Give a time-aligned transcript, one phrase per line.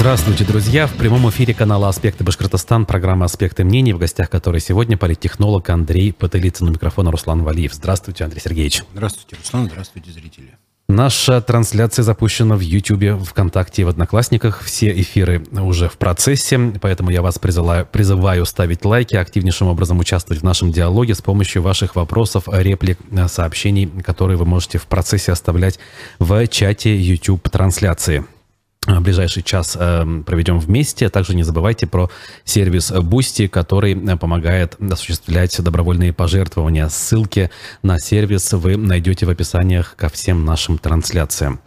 [0.00, 0.86] Здравствуйте, друзья!
[0.86, 6.14] В прямом эфире канала «Аспекты Башкортостан» программа «Аспекты мнений», в гостях которой сегодня политтехнолог Андрей
[6.14, 7.74] Потылицын у микрофона Руслан Валиев.
[7.74, 8.82] Здравствуйте, Андрей Сергеевич.
[8.94, 9.66] Здравствуйте, Руслан.
[9.66, 10.56] Здравствуйте, зрители.
[10.88, 14.62] Наша трансляция запущена в YouTube, ВКонтакте и в Одноклассниках.
[14.62, 20.40] Все эфиры уже в процессе, поэтому я вас призываю, призываю ставить лайки, активнейшим образом участвовать
[20.40, 22.98] в нашем диалоге с помощью ваших вопросов, реплик,
[23.28, 25.78] сообщений, которые вы можете в процессе оставлять
[26.18, 28.20] в чате YouTube-трансляции.
[28.20, 28.39] А,
[28.86, 31.08] ближайший час э, проведем вместе.
[31.10, 32.10] Также не забывайте про
[32.44, 36.88] сервис Boosty, который э, помогает осуществлять добровольные пожертвования.
[36.88, 37.50] Ссылки
[37.82, 41.60] на сервис вы найдете в описаниях ко всем нашим трансляциям.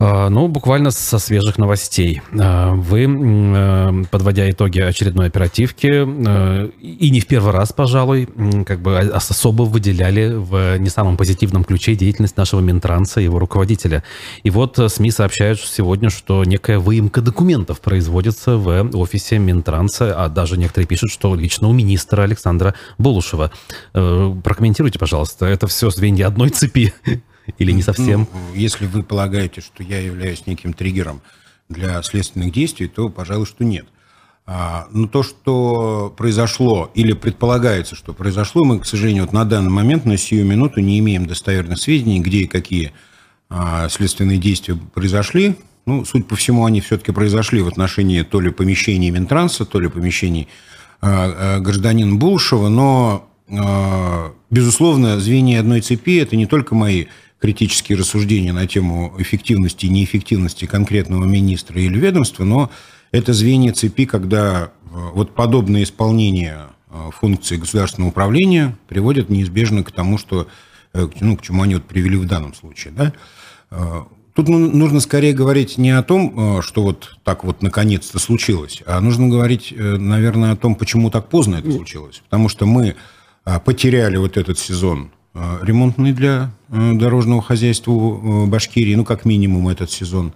[0.00, 2.22] А, ну, буквально со свежих новостей.
[2.38, 8.28] А, вы, э, подводя итоги очередной оперативки, э, и не в первый раз, пожалуй,
[8.64, 14.04] как бы особо выделяли в не самом позитивном ключе деятельность нашего Минтранса и его руководителя.
[14.44, 20.28] И вот э, СМИ сообщают сегодня, что некая выемка документов производится в офисе Минтранса, а
[20.28, 23.50] даже некоторые пишут, что лично у министра Александра Булушева.
[23.92, 26.94] Прокомментируйте, пожалуйста, это все звенья одной цепи
[27.56, 28.28] или не совсем?
[28.32, 31.22] Ну, если вы полагаете, что я являюсь неким триггером
[31.68, 33.86] для следственных действий, то, пожалуй, что нет.
[34.50, 39.68] А, но то, что произошло, или предполагается, что произошло, мы, к сожалению, вот на данный
[39.68, 42.92] момент, на сию минуту не имеем достоверных сведений, где и какие
[43.50, 45.56] а, следственные действия произошли.
[45.84, 49.88] Ну, судя по всему, они все-таки произошли в отношении то ли помещений Минтранса, то ли
[49.88, 50.48] помещений
[51.02, 53.28] а, гражданина Булшева, но,
[54.48, 57.06] безусловно, звенья одной цепи– это не только мои
[57.40, 62.70] критические рассуждения на тему эффективности и неэффективности конкретного министра или ведомства, но
[63.12, 69.92] это звенья цепи, когда э, вот подобное исполнение э, функции государственного управления приводит неизбежно к
[69.92, 70.48] тому, что,
[70.92, 72.92] э, ну, к чему они вот привели в данном случае.
[72.92, 73.12] Да?
[74.34, 79.00] Тут ну, нужно скорее говорить не о том, что вот так вот наконец-то случилось, а
[79.00, 82.22] нужно говорить, наверное, о том, почему так поздно это случилось.
[82.24, 82.94] Потому что мы
[83.64, 89.90] потеряли вот этот сезон ремонтный для э, дорожного хозяйства э, Башкирии, ну, как минимум этот
[89.90, 90.32] сезон.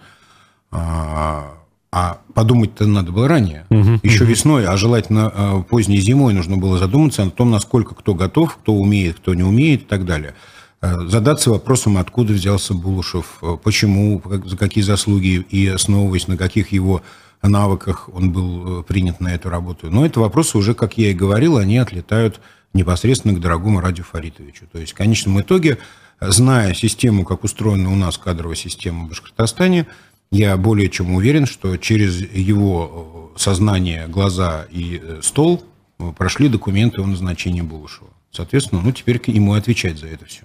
[0.71, 1.55] А,
[1.91, 4.31] а подумать-то надо было ранее, угу, еще угу.
[4.31, 9.17] весной, а желательно поздней зимой нужно было задуматься о том, насколько кто готов, кто умеет,
[9.17, 10.35] кто не умеет и так далее.
[10.81, 17.03] Задаться вопросом, откуда взялся Булушев, почему, за какие заслуги и основываясь на каких его
[17.43, 19.91] навыках он был принят на эту работу.
[19.91, 22.41] Но это вопросы уже, как я и говорил, они отлетают
[22.75, 24.67] непосредственно к дорогому Радию Фаритовичу.
[24.71, 25.79] То есть в конечном итоге,
[26.21, 29.87] зная систему, как устроена у нас кадровая система в Башкортостане,
[30.31, 35.63] я более чем уверен, что через его сознание, глаза и э, стол
[36.17, 38.09] прошли документы о назначении Булышева.
[38.31, 40.43] Соответственно, ну теперь ему отвечать за это все.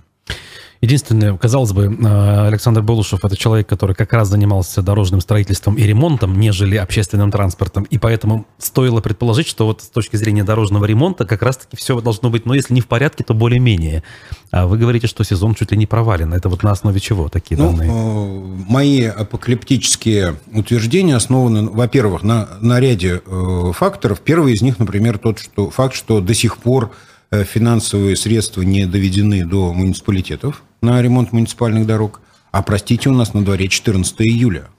[0.81, 5.83] Единственное, казалось бы, э, Александр Болушев– это человек, который как раз занимался дорожным строительством и
[5.83, 7.83] ремонтом, нежели общественным транспортом.
[7.83, 12.29] И поэтому стоило предположить, что вот с точки зрения дорожного ремонта как раз-таки все должно
[12.29, 14.03] быть, но если не в порядке, то более-менее.
[14.51, 16.33] А вы говорите, что сезон чуть ли не провален.
[16.33, 17.91] Это вот на основе чего такие ну, данные?
[17.91, 24.21] Э, мои апокалиптические утверждения основаны, во-первых, на, на ряде э, факторов.
[24.21, 26.91] Первый из них, например, тот что, факт, что до сих пор
[27.31, 32.21] финансовые средства не доведены до муниципалитетов на ремонт муниципальных дорог.
[32.51, 34.69] А простите, у нас на дворе 14 июля.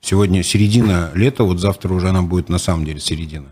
[0.00, 3.48] Сегодня середина лета, вот завтра уже она будет на самом деле середина.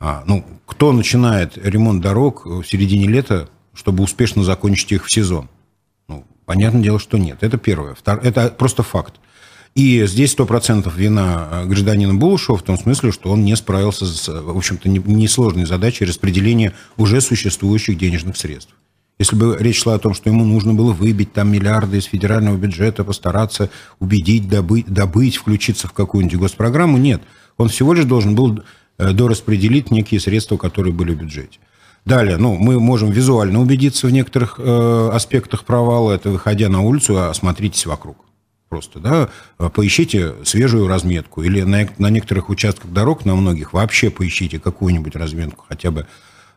[0.00, 5.48] А, ну, кто начинает ремонт дорог в середине лета, чтобы успешно закончить их в сезон?
[6.08, 7.38] Ну, понятное дело, что нет.
[7.42, 7.94] Это первое.
[7.94, 9.14] Второе, это просто факт.
[9.74, 14.28] И здесь 100% вина э, гражданина Булушева в том смысле, что он не справился с,
[14.28, 18.74] в общем-то, несложной задачей распределения уже существующих денежных средств.
[19.18, 22.56] Если бы речь шла о том, что ему нужно было выбить там миллиарды из федерального
[22.56, 27.22] бюджета, постараться убедить, добыть, добыть включиться в какую-нибудь госпрограмму, нет.
[27.56, 28.62] Он всего лишь должен был
[28.98, 31.60] э, дораспределить некие средства, которые были в бюджете.
[32.04, 37.16] Далее, ну, мы можем визуально убедиться в некоторых э, аспектах провала, это выходя на улицу,
[37.22, 38.16] осмотритесь вокруг.
[38.72, 39.28] Просто, да,
[39.68, 41.42] поищите свежую разметку.
[41.42, 46.06] Или на, на некоторых участках дорог, на многих, вообще поищите какую-нибудь разметку, хотя бы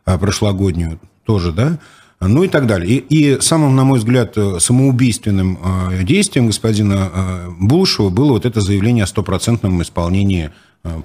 [0.06, 1.78] э, прошлогоднюю тоже, да,
[2.20, 2.90] ну и так далее.
[2.90, 5.58] И, и самым, на мой взгляд, э, самоубийственным
[5.90, 7.10] э, действием господина
[7.60, 10.52] Булшева было вот это заявление о стопроцентном исполнении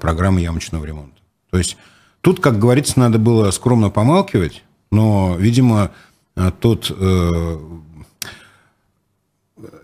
[0.00, 1.20] программы ямочного ремонта.
[1.50, 1.76] То есть
[2.22, 5.90] тут, как говорится, надо было скромно помалкивать, но, видимо,
[6.60, 7.58] тот э,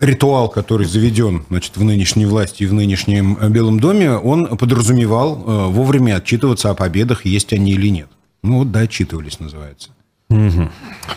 [0.00, 5.66] ритуал, который заведен значит, в нынешней власти и в нынешнем Белом доме, он подразумевал э,
[5.68, 8.08] вовремя отчитываться о победах, есть они или нет.
[8.42, 9.90] Ну вот, да, отчитывались, называется.
[10.30, 10.68] Угу.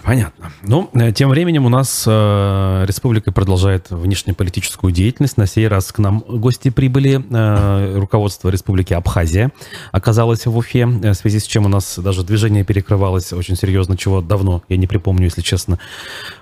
[0.04, 0.52] Понятно.
[0.64, 5.36] Ну, э, тем временем у нас э, республика продолжает внешнеполитическую деятельность.
[5.36, 7.22] На сей раз к нам гости прибыли.
[7.30, 9.52] Э, руководство республики Абхазия
[9.92, 13.98] оказалось в Уфе, э, в связи с чем у нас даже движение перекрывалось очень серьезно,
[13.98, 15.78] чего давно я не припомню, если честно.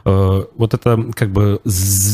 [0.05, 1.59] Э, вот это как бы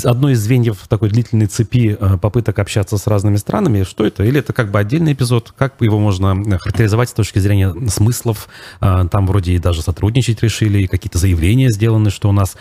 [0.05, 3.83] одно из звеньев такой длительной цепи э, попыток общаться с разными странами.
[3.83, 4.23] Что это?
[4.23, 5.53] Или это как бы отдельный эпизод?
[5.57, 8.47] Как его можно характеризовать с точки зрения смыслов?
[8.79, 12.55] Э, там вроде и даже сотрудничать решили, и какие-то заявления сделаны, что у нас,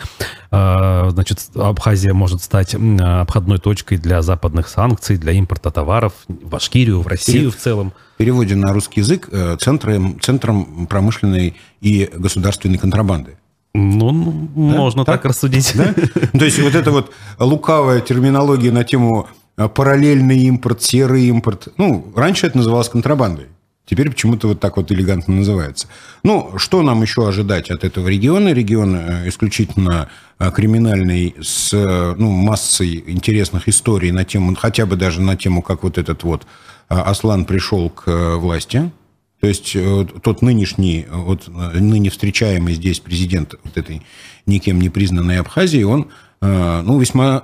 [0.51, 7.01] э, значит, Абхазия может стать обходной точкой для западных санкций, для импорта товаров в Башкирию,
[7.01, 7.93] в Россию в целом.
[8.15, 13.37] В переводе на русский язык э, центром, центром промышленной и государственной контрабанды.
[13.73, 14.77] Ну, ну да?
[14.77, 15.73] можно так, так рассудить.
[15.75, 15.93] Да?
[16.37, 19.27] То есть вот эта вот лукавая терминология на тему
[19.57, 21.67] э, параллельный импорт, серый импорт.
[21.77, 23.47] Ну, раньше это называлось контрабандой.
[23.85, 25.87] Теперь почему-то вот так вот элегантно называется.
[26.23, 28.51] Ну, что нам еще ожидать от этого региона?
[28.51, 30.09] Регион э, исключительно
[30.39, 35.83] э, криминальный, с ну, массой интересных историй на тему, хотя бы даже на тему, как
[35.83, 36.47] вот этот вот
[36.89, 38.91] э, Аслан пришел к власти.
[39.39, 39.77] То есть
[40.23, 44.01] тот нынешний, вот ныне встречаемый здесь президент вот этой
[44.47, 46.07] никем не признанной Абхазии, он
[46.41, 47.43] ну, весьма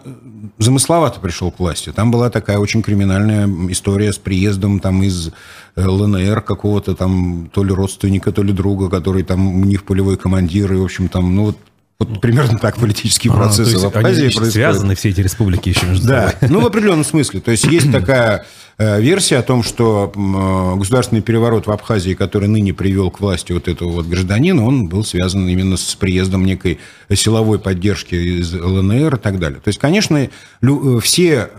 [0.57, 1.91] замысловато пришел к власти.
[1.91, 5.31] Там была такая очень криминальная история с приездом там из
[5.75, 10.17] э, ЛНР какого-то там то ли родственника, то ли друга, который там у них полевой
[10.17, 11.57] командир, и, в общем, там, ну, вот
[12.01, 14.53] вот примерно так политические процессы а, в Абхазии происходят.
[14.53, 16.37] связаны все эти республики еще между да, собой.
[16.41, 17.41] Да, ну в определенном смысле.
[17.41, 18.45] То есть есть такая
[18.77, 23.51] э, версия о том, что э, государственный переворот в Абхазии, который ныне привел к власти
[23.51, 26.79] вот этого вот гражданина, он был связан именно с приездом некой
[27.13, 29.59] силовой поддержки из ЛНР и так далее.
[29.59, 31.49] То есть, конечно, э, все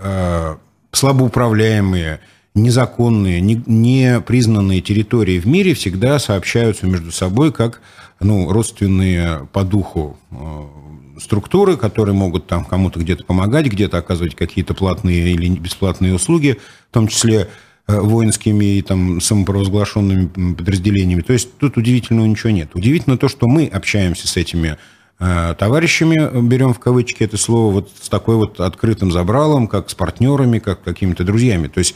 [0.91, 2.21] слабоуправляемые,
[2.55, 7.81] незаконные, не признанные территории в мире всегда сообщаются между собой как
[8.23, 14.75] ну, родственные по духу э, структуры, которые могут там кому-то где-то помогать, где-то оказывать какие-то
[14.75, 16.59] платные или бесплатные услуги,
[16.91, 17.49] в том числе
[17.87, 21.23] э, воинскими и там самопровозглашенными подразделениями.
[21.23, 22.71] То есть тут удивительного ничего нет.
[22.75, 24.77] Удивительно то, что мы общаемся с этими
[25.19, 29.95] э, товарищами, берем в кавычки это слово, вот с такой вот открытым забралом, как с
[29.95, 31.69] партнерами, как какими-то друзьями.
[31.69, 31.95] То есть,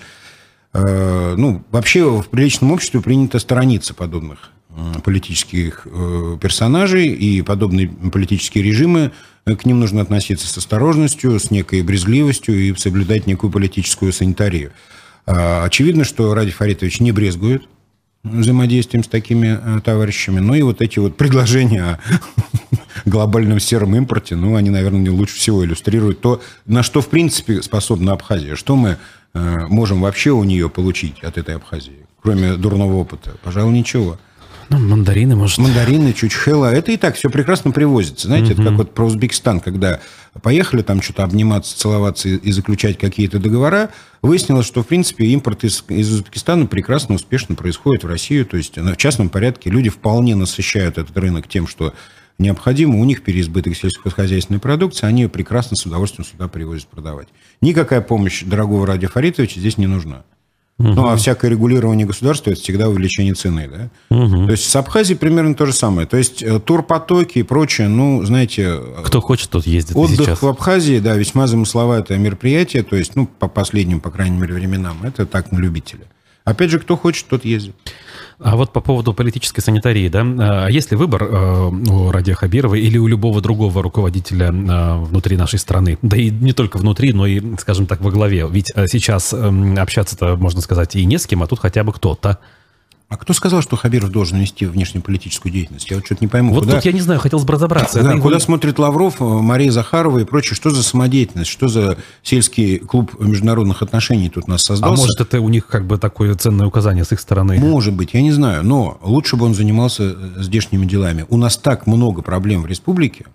[0.75, 4.56] ну, вообще в приличном обществе принято сторониться подобных Э,
[5.05, 9.12] политических э, персонажей, и подобные политические режимы,
[9.46, 14.73] э, к ним нужно относиться с осторожностью, с некой брезгливостью и соблюдать некую политическую санитарию.
[15.26, 17.67] А, очевидно, что Ради Фаритович не брезгует
[18.23, 20.40] взаимодействием с такими товарищами.
[20.40, 21.99] Ну и вот эти вот предложения о
[23.08, 27.62] глобальном сером импорте, ну, они, наверное, не лучше всего иллюстрируют то, на что, в принципе,
[27.62, 28.56] способна Абхазия.
[28.56, 28.99] Что мы
[29.32, 33.37] можем вообще у нее получить от этой Абхазии, кроме дурного опыта?
[33.44, 34.19] Пожалуй, ничего.
[34.69, 35.59] Ну, мандарины, может.
[35.59, 36.73] Мандарины, чучхела.
[36.73, 38.27] Это и так все прекрасно привозится.
[38.27, 38.63] Знаете, угу.
[38.63, 40.01] это как вот про Узбекистан, когда
[40.43, 43.91] поехали там что-то обниматься, целоваться и заключать какие-то договора,
[44.23, 48.47] выяснилось, что, в принципе, импорт из, из Узбекистана прекрасно, успешно происходит в Россию.
[48.47, 51.95] То есть в частном порядке люди вполне насыщают этот рынок тем, что
[52.39, 52.99] необходимо.
[52.99, 57.29] У них переизбыток сельскохозяйственной продукции, они ее прекрасно с удовольствием сюда привозят продавать.
[57.61, 60.25] Никакая помощь дорогого Ради Фаритовича здесь не нужна.
[60.78, 60.88] Угу.
[60.88, 64.14] Ну, а всякое регулирование государства– это всегда увеличение цены, да?
[64.14, 64.46] Угу.
[64.46, 66.06] То есть с Абхазией примерно то же самое.
[66.06, 68.78] То есть э, турпотоки и прочее, ну, знаете…
[69.02, 70.43] Кто хочет, тот ездит Отдых сейчас.
[70.43, 74.99] в Абхазии, да, весьма замысловатое мероприятие, то есть, ну, по последним, по крайней мере, временам,
[75.02, 76.06] это так на любителя.
[76.44, 77.75] Опять же, кто хочет, тот ездит.
[78.38, 80.21] А вот по поводу политической санитарии, да,
[80.66, 85.38] а есть ли выбор э, у Радия Хабирова или у любого другого руководителя э, внутри
[85.38, 85.99] нашей страны?
[86.02, 88.47] Да и не только внутри, но и, скажем так, во главе.
[88.50, 91.93] Ведь э, сейчас эм, общаться-то, можно сказать, и не с кем, а тут хотя бы
[91.93, 92.38] кто-то.
[93.09, 95.89] А кто сказал, что Хабиров должен вести внешнеполитическую деятельность?
[95.89, 96.53] Я вот что-то не пойму.
[96.53, 96.77] Вот куда...
[96.77, 98.03] тут я не знаю, хотел разобраться.
[98.03, 98.39] Да, куда его...
[98.41, 100.57] смотрит Лавров, Мария Захарова и прочее?
[100.57, 101.49] Что за самодеятельность?
[101.49, 105.03] Что за сельский клуб международных отношений тут у нас создался?
[105.03, 107.61] А может, это у них как бы такое ценное указание с их стороны?
[107.61, 108.65] Может быть, я не знаю.
[108.65, 111.27] Но лучше бы он занимался э, здешними делами.
[111.29, 113.27] У нас так много проблем в республике,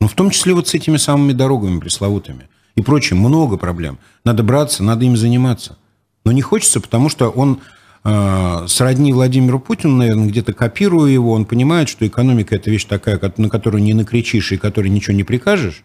[0.00, 3.18] ну, в том числе вот с этими самыми дорогами пресловутыми и прочим.
[3.18, 3.98] Много проблем.
[4.24, 5.76] Надо браться, надо им заниматься.
[6.24, 11.46] Но не хочется, потому что он а, сродни Владимиру Путину, наверное, где-то копируя его, он
[11.46, 15.84] понимает, что экономика– это вещь такая, на которую не накричишь и которой ничего не прикажешь.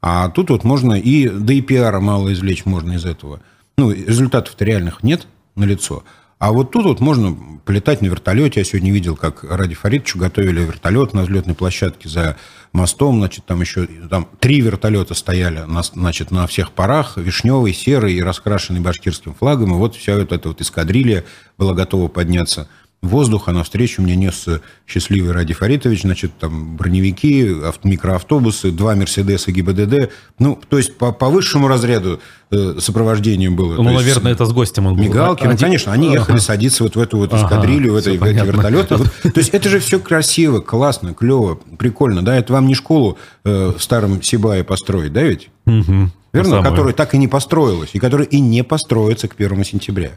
[0.00, 3.40] А тут вот можно и, да и пиара мало извлечь можно из этого.
[3.76, 6.02] Ну, результатов-то реальных нет на лицо.
[6.38, 8.60] А вот тут вот можно полетать на вертолете.
[8.60, 12.36] Я сегодня видел, как Ради Фаридовичу готовили вертолет на взлетной площадке за
[12.72, 13.18] мостом.
[13.18, 17.16] Значит, там еще там три вертолета стояли на, значит, на всех парах.
[17.16, 19.74] Вишневый, серый и раскрашенный башкирским флагом.
[19.74, 21.24] И вот вся вот эта вот эскадрилья
[21.56, 22.68] была готова подняться
[23.02, 24.46] воздуха навстречу мне нес
[24.86, 30.10] счастливый Ради Фаритович, значит, там броневики, микроавтобусы, два Мерседеса ГИБДД.
[30.38, 33.76] Ну, то есть по, по высшему разряду э, сопровождением было.
[33.76, 35.04] Ну, то наверное, это с гостем он был.
[35.04, 36.44] Мигалки, ну, конечно, они ехали ага.
[36.44, 38.96] садиться вот в эту вот эскадрилью, ага, в, этой, в эти вертолеты.
[38.96, 42.36] Вот, то есть это же все красиво, классно, клево, прикольно, да?
[42.36, 45.50] Это вам не школу э, в старом Сибае построить, да ведь?
[45.66, 46.10] Угу.
[46.32, 46.62] Верно?
[46.62, 50.12] Которая так и не построилась, и которая и не построится к первому сентября.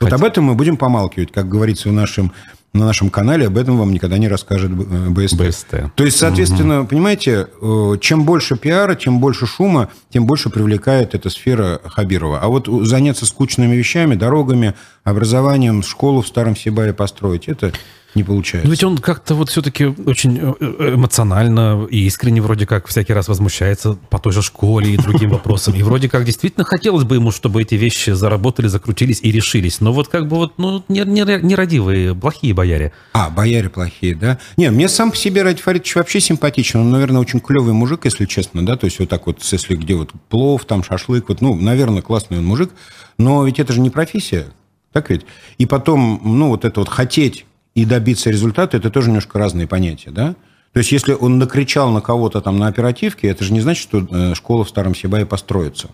[0.00, 2.32] Вот об этом мы будем помалкивать, как говорится в нашем,
[2.72, 5.36] на нашем канале, об этом вам никогда не расскажет э, БСТ.
[5.36, 5.94] БСТ.
[5.94, 6.88] То есть, соответственно, угу.
[6.88, 12.38] понимаете, э, чем больше пиара, чем больше шума, тем больше привлекает эта сфера Хабирова.
[12.40, 17.72] А вот заняться скучными вещами, дорогами, образованием, школу в Старом Сибае построить, это
[18.14, 18.66] не получается.
[18.66, 23.12] Но ведь он как-то вот все-таки очень э, э, эмоционально и искренне вроде как всякий
[23.12, 25.74] раз возмущается по той же школе и другим вопросам.
[25.74, 29.80] И вроде как действительно хотелось бы ему, чтобы эти вещи заработали, закрутились и решились.
[29.80, 32.92] Но вот как бы вот, ну, нерадивые, плохие бояре.
[33.12, 34.38] А, бояре плохие, да?
[34.56, 36.80] Не, мне сам по себе Ради Фаридович вообще симпатичен.
[36.80, 38.76] Он, наверное, очень клевый мужик, если честно, да?
[38.76, 42.38] То есть вот так вот, если где вот плов, там шашлык, вот, ну, наверное, классный
[42.38, 42.70] он мужик.
[43.18, 44.46] Но ведь это же не профессия,
[44.92, 45.26] так ведь?
[45.58, 47.44] И потом, ну, вот это вот хотеть
[47.74, 50.34] и добиться результата, это тоже немножко разные понятия, да?
[50.72, 54.06] То есть, если он накричал на кого-то там на оперативке, это же не значит, что
[54.10, 55.88] э, школа в Старом Сибае построится.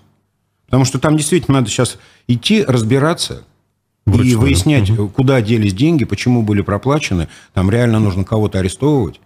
[0.67, 3.45] Потому что там действительно надо сейчас идти разбираться
[4.07, 4.33] Вручную.
[4.33, 5.09] и выяснять, угу.
[5.09, 7.29] куда делись деньги, почему были проплачены.
[7.53, 9.21] Там реально нужно кого-то арестовывать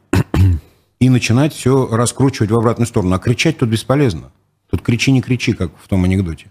[1.00, 3.14] и начинать все раскручивать в обратную сторону.
[3.14, 4.30] А кричать тут бесполезно.
[4.70, 6.46] Тут кричи, не кричи, как в том анекдоте.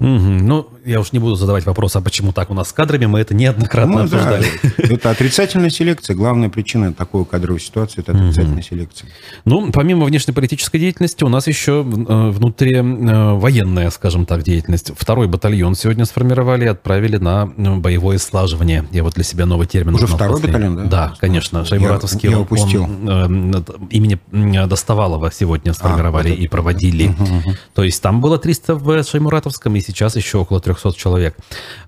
[0.00, 0.08] Угу.
[0.08, 3.20] Ну, я уж не буду задавать вопрос, а почему так у нас с кадрами, мы
[3.20, 4.46] это неоднократно ну, обсуждали.
[4.62, 4.84] Да.
[4.96, 6.14] Это отрицательная селекция.
[6.16, 8.62] Главная причина такой кадровой ситуации– это отрицательная угу.
[8.62, 9.08] селекция.
[9.44, 14.92] Ну, помимо внешнеполитической деятельности, у нас еще э, внутри э, военная, скажем так, деятельность.
[14.96, 18.86] Второй батальон сегодня сформировали и отправили на э, боевое слаживание.
[18.90, 20.84] Я вот для себя новый термин Уже второй батальон, да?
[20.84, 21.64] Да, конечно.
[21.64, 22.28] Шаймуратовский.
[22.28, 22.84] Я, я упустил.
[22.84, 24.18] Он, имени
[24.66, 27.08] Достовалова сегодня сформировали а, вот и проводили.
[27.08, 27.50] Угу, угу.
[27.74, 31.36] То есть там было 300 в Шаймуратовском, и сейчас еще около 300 человек.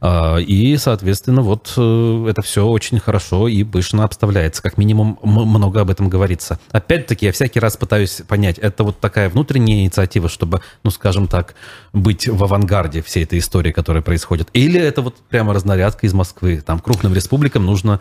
[0.00, 4.62] А, и, соответственно, вот э, это все очень хорошо и пышно обставляется.
[4.62, 6.58] Как минимум, много об этом говорится.
[6.70, 11.54] Опять-таки, я всякий раз пытаюсь понять, это вот такая внутренняя инициатива, чтобы, ну, скажем так,
[11.92, 14.48] быть в авангарде всей этой истории, которая происходит.
[14.52, 16.62] Или это вот прямо разнарядка из Москвы.
[16.64, 18.00] Там крупным республикам нужно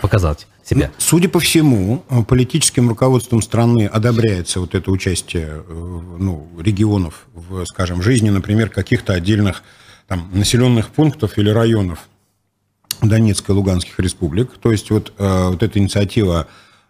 [0.00, 0.88] показать себя.
[0.88, 7.64] Ну, судя по всему, политическим руководством страны одобряется вот это участие э, ну, регионов в,
[7.66, 9.62] скажем, жизни, например, каких-то отдельных
[10.06, 12.08] там, населенных пунктов или районов
[13.02, 14.52] Донецкой и Луганских республик.
[14.60, 16.46] То есть вот, э, вот эта инициатива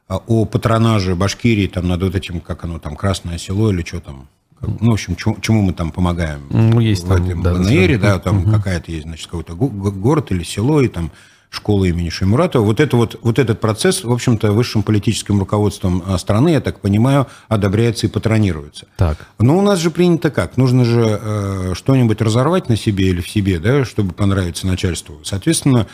[0.09, 4.00] э, о патронаже Башкирии там, над вот этим, как оно там, Красное село или что
[4.00, 4.28] там,
[4.61, 6.47] ну, в общем, чему, чему мы там помогаем?
[6.50, 8.52] Ну, есть в там, этом да, БНР, да, там угу.
[8.52, 11.11] какая-то есть, значит, какой-то город или село, и там
[11.54, 12.64] школы имени Шеймуратова.
[12.64, 16.80] Вот, это вот, вот этот процесс, в общем-то, высшим политическим руководством а, страны, я так
[16.80, 18.87] понимаю, одобряется и патронируется.
[18.96, 19.26] Так.
[19.38, 20.56] Но у нас же принято как?
[20.56, 25.20] Нужно же э, что-нибудь разорвать на себе или в себе, да, чтобы понравиться начальству.
[25.25, 25.87] Соответственно,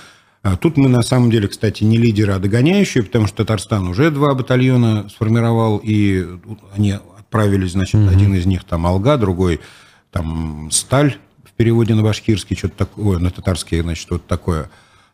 [0.43, 4.11] э, Тут мы на самом деле, кстати, не лидеры, а догоняющие, потому что Татарстан уже
[4.11, 6.27] два батальона сформировал, и
[6.75, 8.09] они отправились, значит, угу.
[8.09, 9.61] один из них там Алга, другой
[10.11, 14.71] там Сталь в переводе на башкирский, что-то такое, на татарский, значит, вот такое.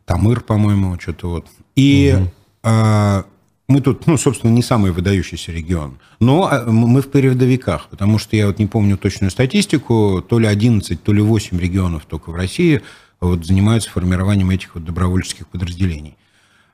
[0.06, 1.46] Тамыр, по-моему, что-то вот.
[1.74, 2.30] И угу.
[2.62, 3.24] а,
[3.68, 5.98] мы тут, ну, собственно, не самый выдающийся регион.
[6.20, 10.46] Но а, мы в передовиках, потому что я вот не помню точную статистику, то ли
[10.46, 12.82] 11, то ли 8 регионов только в России
[13.20, 16.16] вот, занимаются формированием этих вот добровольческих подразделений.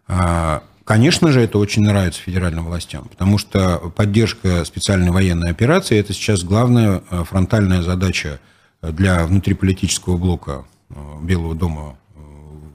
[0.06, 6.12] А, конечно же, это очень нравится федеральным властям, потому что поддержка специальной военной операции– это
[6.12, 8.40] сейчас главная а, фронтальная задача
[8.82, 10.66] для внутриполитического блока
[11.22, 11.96] Белого дома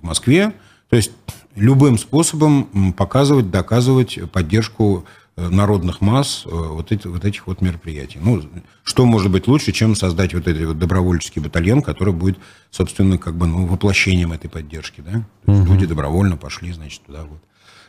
[0.03, 0.53] Москве.
[0.89, 1.11] То есть
[1.55, 8.19] любым способом показывать, доказывать поддержку э, народных масс э, вот, эти, вот этих вот мероприятий.
[8.21, 8.41] Ну,
[8.83, 12.37] что может быть лучше, чем создать вот этот вот добровольческий батальон, который будет,
[12.71, 15.23] собственно, как бы, ну, воплощением этой поддержки, да?
[15.45, 15.73] То есть угу.
[15.73, 17.39] люди добровольно пошли, значит, туда вот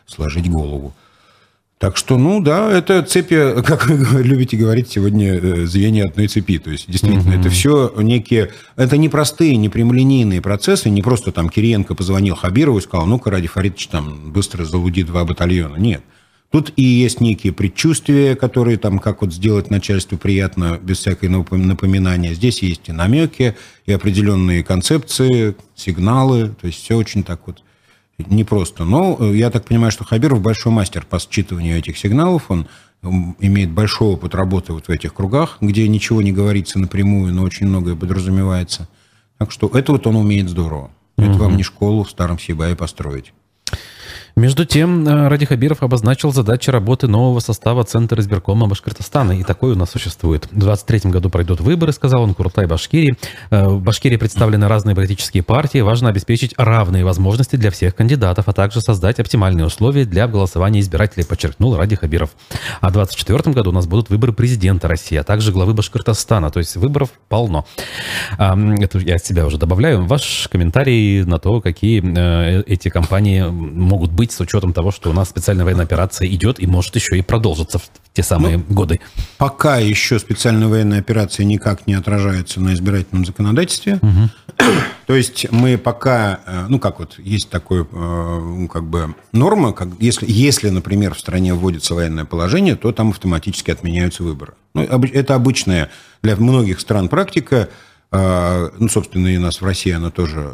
[0.07, 0.95] сложить голову.
[1.79, 6.59] Так что, ну да, это цепи, как вы любите говорить сегодня, э, звенья одной цепи.
[6.59, 7.41] То есть, действительно, угу.
[7.41, 8.51] это все некие...
[8.77, 13.31] Это не простые, не прямолинейные процессы, не просто там Кириенко позвонил Хабирову и сказал, ну-ка,
[13.31, 15.77] Ради Фаридович, там быстро залуди два батальона.
[15.77, 16.03] Нет.
[16.51, 22.33] Тут и есть некие предчувствия, которые там, как вот сделать начальству приятно, без всякой напоминания.
[22.33, 23.55] Здесь есть и намеки,
[23.85, 26.55] и определенные концепции, сигналы.
[26.61, 27.63] То есть все очень так вот
[28.19, 28.85] непросто.
[28.85, 32.51] Но э, я так понимаю, что Хабиров большой мастер по считыванию этих сигналов.
[32.51, 32.67] Он
[33.39, 37.67] имеет большой опыт работы вот в этих кругах, где ничего не говорится напрямую, но очень
[37.67, 38.89] многое подразумевается.
[39.39, 40.91] Так что это вот он умеет здорово.
[41.17, 41.39] Это угу.
[41.45, 43.33] вам не школу в Старом Сибае построить.
[44.37, 49.73] Между тем, э, Ради Хабиров обозначил задачи работы нового состава Центра избиркома Башкортостана, и такой
[49.73, 50.47] у нас существует.
[50.47, 53.17] В 2023 году пройдут выборы, сказал он, Курултай Башкирии.
[53.51, 58.53] Э, в Башкирии представлены разные политические партии, важно обеспечить равные возможности для всех кандидатов, а
[58.53, 62.31] также создать оптимальные условия для голосования избирателей, подчеркнул Ради Хабиров.
[62.81, 66.59] А в 2024 году у нас будут выборы президента России, а также главы Башкортостана, то
[66.59, 67.65] есть выборов полно.
[68.39, 70.05] Это я от себя уже добавляю.
[70.07, 75.13] Ваш комментарий на то, какие э, эти кампании могут быть с учетом того, что у
[75.13, 79.01] нас специальная военная операция идет и может еще и продолжиться в те самые ну, годы?
[79.37, 84.01] Пока еще специальная военная операция никак не отражается на избирательном законодательстве.
[84.03, 84.67] Угу.
[85.07, 89.73] То есть мы пока, э, ну как вот, есть такое, э, ну, как бы норма,
[89.73, 94.55] как если, если, например, в стране вводится военное положение, то там автоматически отменяются выборы.
[94.75, 95.91] Ну, это обычная
[96.23, 97.69] для многих стран практика.
[98.11, 100.53] Э, ну, собственно, и у нас в России она тоже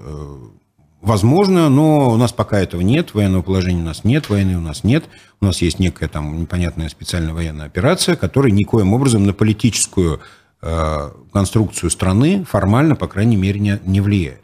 [1.04, 4.84] Возможно, но у нас пока этого нет, военного положения у нас нет, войны у нас
[4.84, 5.04] нет.
[5.42, 10.20] У нас есть некая там непонятная специальная военная операция, которая никоим образом на политическую
[10.62, 14.40] э, конструкцию страны формально, по крайней мере, не, не влияет.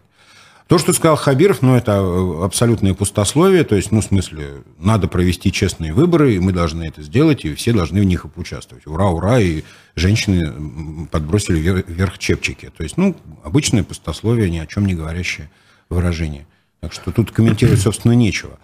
[0.66, 5.50] То, что сказал Хабиров, ну, это абсолютное пустословие, то есть, ну, в смысле, надо провести
[5.50, 8.86] честные выборы, и мы должны это сделать, и все должны в них поучаствовать.
[8.86, 9.62] Ура, ура, и
[9.94, 12.70] женщины подбросили вверх чепчики.
[12.76, 15.50] То есть, ну, обычное пустословие, ни о чем не говорящее
[15.88, 16.46] выражение.
[16.80, 18.58] Так что тут комментировать, собственно, нечего.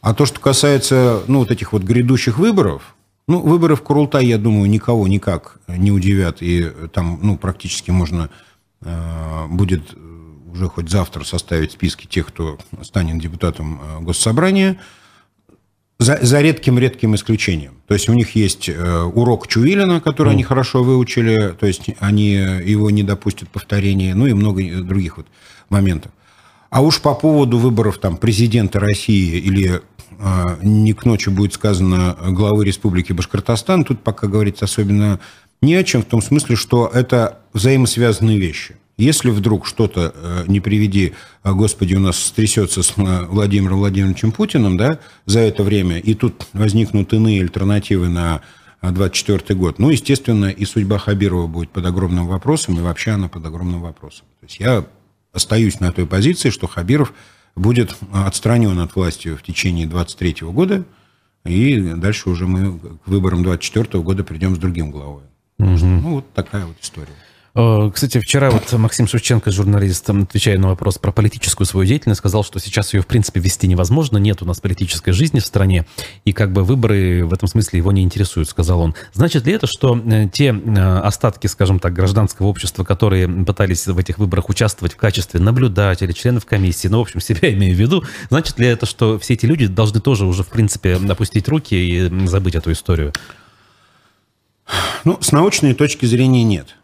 [0.00, 2.94] А то, что касается ну, вот этих вот грядущих выборов,
[3.28, 6.38] ну, выборы в Курултай, я думаю, никого никак не удивят.
[6.42, 8.30] И там ну, практически можно
[8.82, 9.82] э, будет
[10.52, 14.78] уже хоть завтра составить списки тех, кто станет депутатом э, Госсобрания,
[15.98, 17.74] за, за редким-редким исключением.
[17.88, 20.32] То есть у них есть э, урок Чувилина, который mm.
[20.32, 25.26] они хорошо выучили, то есть они его не допустят повторения, ну и много других вот
[25.68, 26.12] моментов.
[26.76, 29.80] А уж по поводу выборов там, президента России или
[30.18, 35.18] э, не к ночи будет сказано главы Республики Башкортостан, тут пока говорить особенно
[35.62, 38.76] не о чем, в том смысле, что это взаимосвязанные вещи.
[38.98, 44.30] Если вдруг что-то, э, не приведи, а, Господи, у нас стрясется с э, Владимиром Владимировичем
[44.30, 48.42] Путиным да, за это время, и тут возникнут иные альтернативы на
[48.82, 53.46] 2024 год, ну, естественно, и судьба Хабирова будет под огромным вопросом, и вообще она под
[53.46, 54.26] огромным вопросом.
[54.40, 54.84] То есть я
[55.36, 57.12] остаюсь на той позиции, что Хабиров
[57.54, 60.84] будет отстранен от власти в течение 23 года,
[61.44, 65.22] и дальше уже мы к выборам 24 года придем с другим главой.
[65.58, 65.86] Угу.
[65.86, 67.14] Ну, вот такая вот история.
[67.56, 72.44] Э, кстати, вчера вот Максим Шевченко, журналист, отвечая на вопрос про политическую свою деятельность, сказал,
[72.44, 75.86] что сейчас ее, в принципе, вести невозможно, нет у нас политической жизни в стране,
[76.26, 78.94] и как бы выборы в этом смысле его не интересуют, сказал он.
[79.14, 83.96] Значит ли это, что э, те э, остатки, скажем так, гражданского общества, которые пытались в
[83.96, 88.04] этих выборах участвовать в качестве наблюдателей, членов комиссии, ну, в общем, себя имею в виду,
[88.28, 92.26] значит ли это, что все эти люди должны тоже уже, в принципе, опустить руки и
[92.26, 93.14] забыть эту историю?
[95.04, 96.76] Ну, с научной точки зрения нет.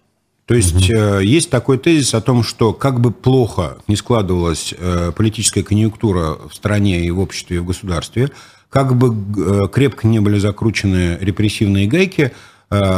[0.52, 1.20] То есть угу.
[1.20, 6.54] есть такой тезис о том, что как бы плохо не складывалась э, политическая конъюнктура в
[6.54, 8.30] стране и в обществе, и в государстве,
[8.68, 12.32] как бы э, крепко не были закручены репрессивные гайки,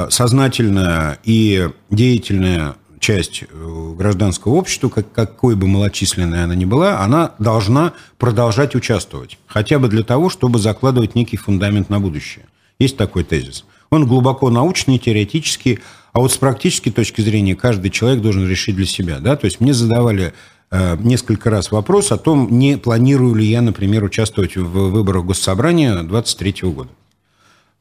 [0.08, 7.92] сознательная и деятельная часть гражданского общества, как, какой бы малочисленной она ни была, она должна
[8.18, 9.38] продолжать участвовать.
[9.46, 12.46] Хотя бы для того, чтобы закладывать некий фундамент на будущее.
[12.80, 13.64] Есть такой тезис.
[13.90, 15.80] Он глубоко научный, теоретический,
[16.14, 19.18] а вот с практической точки зрения каждый человек должен решить для себя.
[19.18, 19.34] Да?
[19.34, 20.32] То есть мне задавали
[20.70, 25.92] э, несколько раз вопрос о том, не планирую ли я, например, участвовать в выборах Госсобрания
[25.92, 26.90] 2023 года.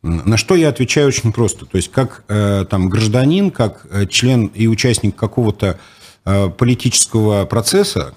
[0.01, 1.67] На что я отвечаю очень просто.
[1.67, 5.79] То есть как э, там, гражданин, как э, член и участник какого-то
[6.25, 8.15] э, политического процесса,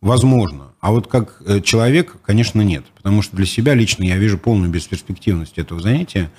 [0.00, 0.72] возможно.
[0.80, 2.84] А вот как э, человек, конечно, нет.
[2.96, 6.32] Потому что для себя лично я вижу полную бесперспективность этого занятия.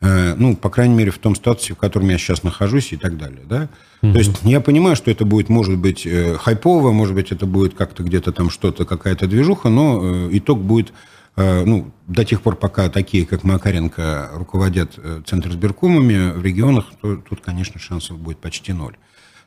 [0.00, 3.16] Э, ну, по крайней мере, в том статусе, в котором я сейчас нахожусь и так
[3.16, 3.68] далее, да.
[4.02, 4.12] Угу.
[4.12, 7.74] То есть я понимаю, что это будет, может быть, э, хайпово, может быть, это будет
[7.74, 10.92] как-то где-то там что-то, какая-то движуха, но э, итог будет,
[11.36, 17.42] ну, до тех пор, пока такие, как Макаренко, руководят Центр сберкомами в регионах, то тут,
[17.42, 18.96] конечно, шансов будет почти ноль.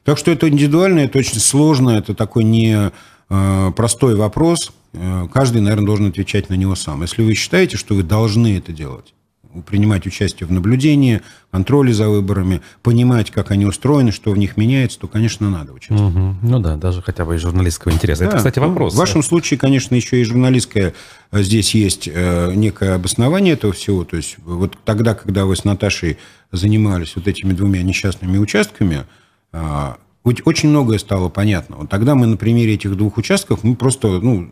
[0.05, 2.91] Так что это индивидуально, это очень сложно, это такой не
[3.27, 4.71] простой вопрос.
[5.33, 7.01] Каждый, наверное, должен отвечать на него сам.
[7.01, 9.13] Если вы считаете, что вы должны это делать,
[9.65, 14.99] принимать участие в наблюдении, контроле за выборами, понимать, как они устроены, что в них меняется,
[14.99, 16.15] то, конечно, надо участвовать.
[16.15, 16.35] Угу.
[16.41, 18.23] Ну да, даже хотя бы из журналистского интереса.
[18.23, 18.93] Да, Это, кстати, вопрос.
[18.93, 20.93] Ну, в вашем случае, конечно, еще и журналистское
[21.31, 24.03] э, здесь есть э, некое обоснование этого всего.
[24.05, 26.17] То есть вот тогда, когда вы с Наташей
[26.51, 29.05] занимались вот этими двумя несчастными участками,
[29.53, 31.77] э, очень многое стало понятно.
[31.77, 34.51] Вот тогда мы на примере этих двух участков мы просто ну,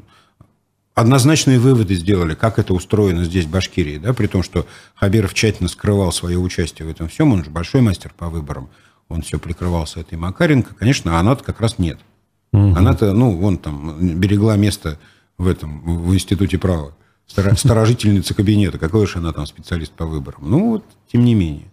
[1.00, 5.70] однозначные выводы сделали, как это устроено здесь, в Башкирии, да, при том, что Хабиров тщательно
[5.70, 8.70] скрывал свое участие в этом всем, он же большой мастер по выборам,
[9.08, 12.00] он все прикрывался этой Макаренко, конечно, а она-то как раз нет.
[12.52, 12.76] Угу.
[12.76, 15.00] Она-то, ну, вон там, берегла место
[15.38, 16.94] в этом, в Институте права,
[17.28, 20.50] сторожительница кабинета, какой же она там специалист по выборам.
[20.50, 21.72] Ну, вот, тем не менее.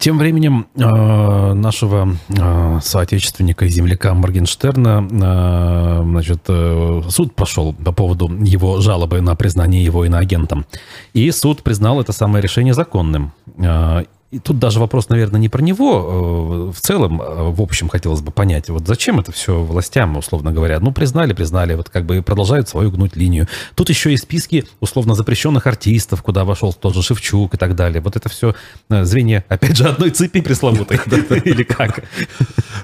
[0.00, 6.44] Тем временем э, нашего э, соотечественника и земляка Моргенштерна э, значит,
[7.12, 10.66] суд пошел по поводу его жалобы на признание его иноагентом.
[11.14, 13.32] И суд признал это самое решение законным.
[14.30, 16.68] И тут даже вопрос, наверное, не про него.
[16.68, 20.52] Э, в целом, э, в общем, хотелось бы понять, вот зачем это все властям, условно
[20.52, 20.80] говоря.
[20.80, 23.48] Ну, признали, признали, вот как бы продолжают свою гнуть линию.
[23.74, 28.02] Тут еще и списки условно запрещенных артистов, куда вошел тот же Шевчук и так далее.
[28.02, 28.54] Вот это все
[28.90, 31.00] э, звенья, опять же, одной цепи пресловутой.
[31.44, 32.04] Или как?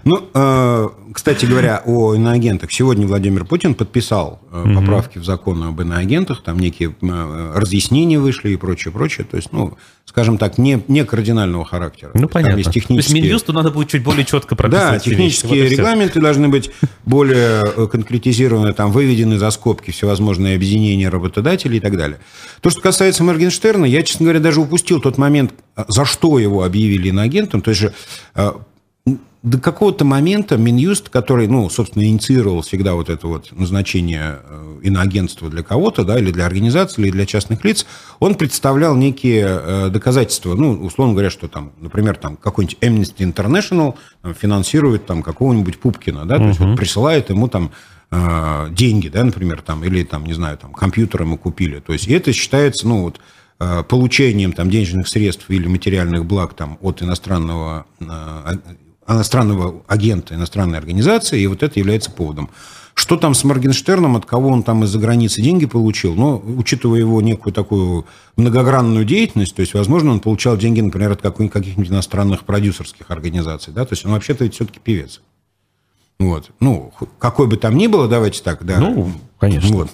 [0.04, 2.72] Ну, кстати говоря, о иноагентах.
[2.72, 6.42] Сегодня Владимир Путин подписал поправки в закон об иноагентах.
[6.42, 9.26] Там некие разъяснения вышли и прочее, прочее.
[9.30, 11.00] То есть, ну, скажем так, не, не
[11.34, 12.10] кардинального характера.
[12.14, 12.56] Ну, понятно.
[12.56, 13.12] есть технические...
[13.12, 14.92] То есть Минюсту надо будет чуть более четко прописать.
[14.92, 16.70] Да, технические вот регламенты должны быть
[17.04, 22.18] более э, конкретизированы, там, выведены за скобки всевозможные объединения работодателей и так далее.
[22.60, 25.52] То, что касается Моргенштерна, я, честно говоря, даже упустил тот момент,
[25.88, 27.60] за что его объявили иноагентом.
[27.60, 27.92] То есть же
[28.34, 28.52] э,
[29.44, 35.50] до какого-то момента Минюст, который, ну, собственно, инициировал всегда вот это вот назначение э, иноагентства
[35.50, 37.84] для кого-то, да, или для организации, или для частных лиц,
[38.20, 43.96] он представлял некие э, доказательства, ну, условно говоря, что там, например, там какой-нибудь Amnesty International
[44.22, 47.70] там, финансирует там какого-нибудь Пупкина, да, то есть вот присылает ему там
[48.10, 52.08] э, деньги, да, например, там, или там, не знаю, там, компьютеры мы купили, то есть
[52.08, 53.20] и это считается, ну, вот,
[53.88, 57.86] получением там денежных средств или материальных благ там от иностранного
[59.08, 62.50] иностранного агента, иностранной организации, и вот это является поводом.
[62.94, 66.14] Что там с Моргенштерном, от кого он там из-за границы деньги получил?
[66.14, 71.20] Но, учитывая его некую такую многогранную деятельность, то есть, возможно, он получал деньги, например, от
[71.20, 75.20] каких-нибудь иностранных продюсерских организаций, да, то есть он вообще-то ведь все-таки певец.
[76.20, 76.50] Вот.
[76.60, 78.78] Ну, какой бы там ни было, давайте так, да.
[78.78, 79.76] Ну, конечно.
[79.76, 79.90] Вот.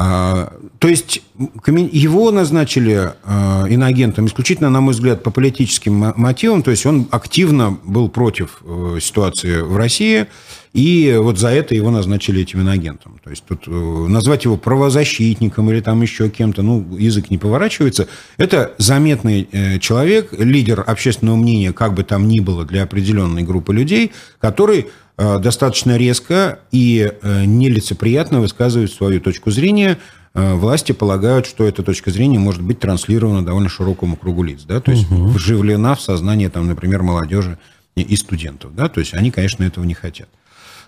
[0.00, 1.22] А, то есть
[1.66, 6.62] его назначили а, иноагентом исключительно, на мой взгляд, по политическим мотивам.
[6.62, 10.28] То есть он активно был против э, ситуации в России,
[10.72, 13.18] и вот за это его назначили этим иноагентом.
[13.24, 18.06] То есть тут э, назвать его правозащитником или там еще кем-то, ну, язык не поворачивается.
[18.36, 23.74] Это заметный э, человек, лидер общественного мнения, как бы там ни было, для определенной группы
[23.74, 24.86] людей, который
[25.18, 29.98] достаточно резко и э, нелицеприятно высказывают свою точку зрения.
[30.32, 34.80] Э, власти полагают, что эта точка зрения может быть транслирована довольно широкому кругу лиц, да,
[34.80, 35.30] то есть угу.
[35.30, 37.58] вживлена в сознание, там, например, молодежи
[37.96, 40.28] и студентов, да, то есть они, конечно, этого не хотят.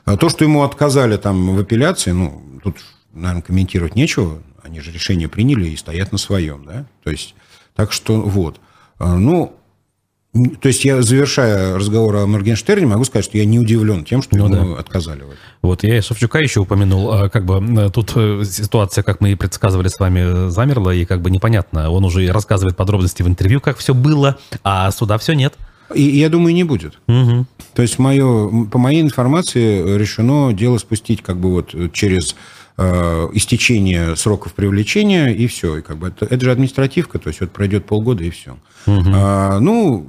[0.05, 2.77] А то, что ему отказали там в апелляции, ну, тут,
[3.13, 7.35] наверное, комментировать нечего, они же решение приняли и стоят на своем, да, то есть,
[7.75, 8.61] так что вот.
[9.01, 9.57] Ну,
[10.33, 14.37] то есть я, завершая разговор о Моргенштерне, могу сказать, что я не удивлен тем, что
[14.37, 14.81] ну, ему да.
[14.81, 15.25] отказали.
[15.61, 17.11] Вот, я и Шевчука еще упомянул.
[17.11, 21.05] А, как бы э, тут э, ситуация, как мы и предсказывали с вами, замерла, и
[21.05, 21.91] как бы непонятно.
[21.91, 25.55] Он уже рассказывает подробности в интервью, как все было, а суда все нет.
[25.93, 27.01] И я думаю, не будет.
[27.09, 27.47] Угу.
[27.75, 32.37] То есть мое, по моей информации решено дело спустить как бы вот через
[32.79, 35.79] э, истечение сроков привлечения, и все.
[35.79, 38.57] И как бы это, это же административка, то есть вот пройдет полгода, и все.
[38.87, 39.11] Угу.
[39.13, 40.07] А, ну,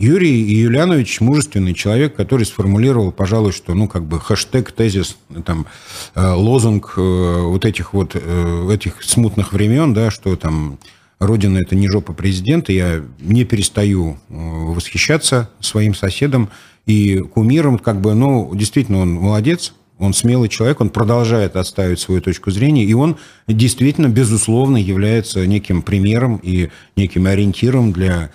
[0.00, 5.66] Юрий Юлианович мужественный человек, который сформулировал, пожалуй, что, ну, как бы хэштег, тезис, там,
[6.14, 7.00] э, лозунг э,
[7.42, 10.78] вот этих вот, э, этих смутных времен, да, что там
[11.18, 12.72] Родина– это не жопа президента.
[12.72, 16.48] Я не перестаю восхищаться своим соседом
[16.86, 17.78] и кумиром.
[17.78, 22.86] Как бы, ну, действительно, он молодец, он смелый человек, он продолжает отставить свою точку зрения,
[22.86, 28.30] и он действительно, безусловно, является неким примером и неким ориентиром для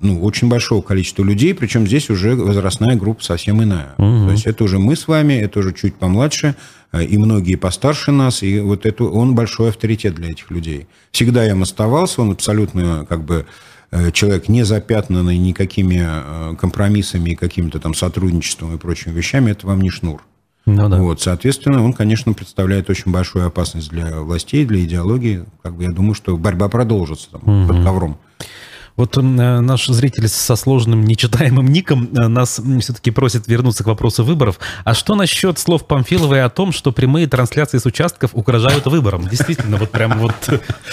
[0.00, 3.94] ну, очень большого количества людей, причем здесь уже возрастная группа совсем иная.
[3.98, 4.26] Угу.
[4.26, 6.54] То есть это уже мы с вами, это уже чуть помладше,
[6.92, 10.86] э, и многие постарше нас, и вот это, он большой авторитет для этих людей.
[11.10, 13.46] Всегда им оставался, он абсолютно как бы
[13.90, 19.80] э, человек не запятнанный никакими компромиссами и каким-то там сотрудничеством и прочими вещами, это вам
[19.80, 20.22] не шнур.
[20.66, 20.98] Ну, да.
[20.98, 25.44] вот, соответственно, он, конечно, представляет очень большую опасность для властей, для идеологии.
[25.62, 27.68] Как бы я думаю, что борьба продолжится там, угу.
[27.68, 28.18] под ковром.
[28.96, 34.24] Вот э, наш зритель со сложным нечитаемым ником э, нас все-таки просит вернуться к вопросу
[34.24, 34.60] выборов.
[34.84, 39.26] А что насчет слов Памфиловой о том, что прямые трансляции с участков угрожают выборам?
[39.26, 40.34] Действительно, вот прям вот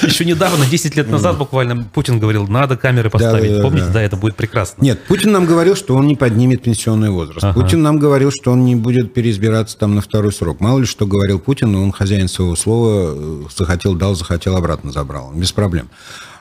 [0.02, 3.62] еще недавно, 10 лет назад буквально, Путин говорил, надо камеры поставить.
[3.62, 4.02] Помните, да.
[4.02, 4.84] это будет прекрасно.
[4.84, 7.54] Нет, Путин нам говорил, что он не поднимет пенсионный возраст.
[7.54, 10.60] Путин нам говорил, что он не будет переизбираться там на второй срок.
[10.60, 15.32] Мало ли что говорил Путин, он хозяин своего слова, э, захотел дал, захотел обратно забрал.
[15.36, 15.90] Без проблем.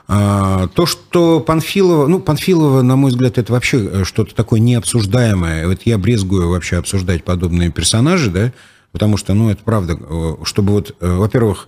[0.07, 5.67] А, то, что Панфилова, ну, Панфилова, на мой взгляд, это вообще э, что-то такое необсуждаемое.
[5.67, 8.51] Вот я брезгую вообще обсуждать подобные персонажи, да,
[8.91, 11.67] потому что, ну, это правда, э, чтобы вот, э, во-первых,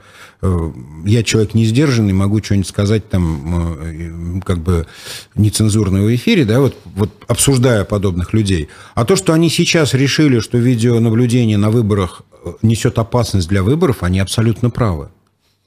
[1.06, 4.88] я человек не сдержанный, могу что-нибудь сказать там, как бы,
[5.36, 8.67] нецензурно в эфире, да, вот, вот обсуждая подобных людей.
[8.93, 12.24] А то, что они сейчас решили, что видеонаблюдение на выборах
[12.62, 15.12] несет опасность для выборов, они абсолютно правы.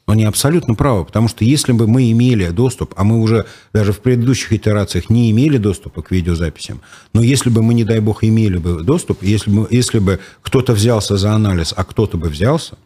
[0.07, 3.99] Они абсолютно правы, потому что если бы мы имели доступ, а мы уже даже в
[3.99, 6.81] предыдущих итерациях не имели доступа к видеозаписям,
[7.12, 10.75] но если бы мы, не дай бог, имели бы доступ, если бы, если бы кто-то
[10.75, 12.79] взялся за анализ, а кто-то бы взялся,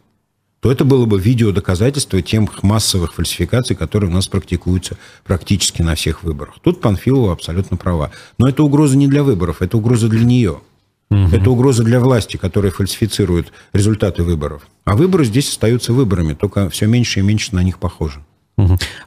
[0.61, 6.23] то это было бы видеодоказательство тех массовых фальсификаций, которые у нас практикуются практически на всех
[6.23, 6.55] выборах.
[6.63, 8.11] Тут Панфилова абсолютно права.
[8.37, 10.61] Но это угроза не для выборов, это угроза для нее.
[11.11, 11.35] Угу.
[11.35, 14.65] Это угроза для власти, которая фальсифицирует результаты выборов.
[14.85, 18.23] А выборы здесь остаются выборами, только все меньше и меньше на них похоже.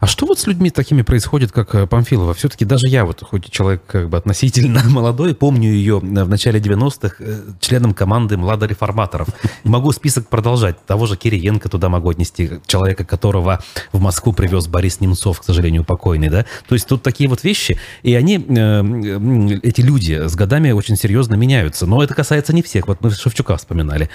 [0.00, 2.34] А что вот с людьми такими происходит, как э, Памфилова?
[2.34, 7.16] Все-таки даже я, вот хоть человек как бы относительно молодой, помню ее в начале 90-х
[7.18, 9.28] э, членом команды младореформаторов.
[9.64, 10.84] Могу список продолжать.
[10.86, 13.62] Того же Кириенко туда могу отнести, человека, которого
[13.92, 16.44] в Москву привез Борис Немцов, к сожалению, покойный, да?
[16.68, 21.34] То есть тут такие вот вещи, и они, э, эти люди с годами очень серьезно
[21.34, 21.86] меняются.
[21.86, 22.88] Но это касается не всех.
[22.88, 24.10] Вот мы Шевчука вспоминали.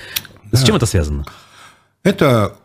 [0.51, 1.25] С чем это связано?
[2.03, 2.55] Это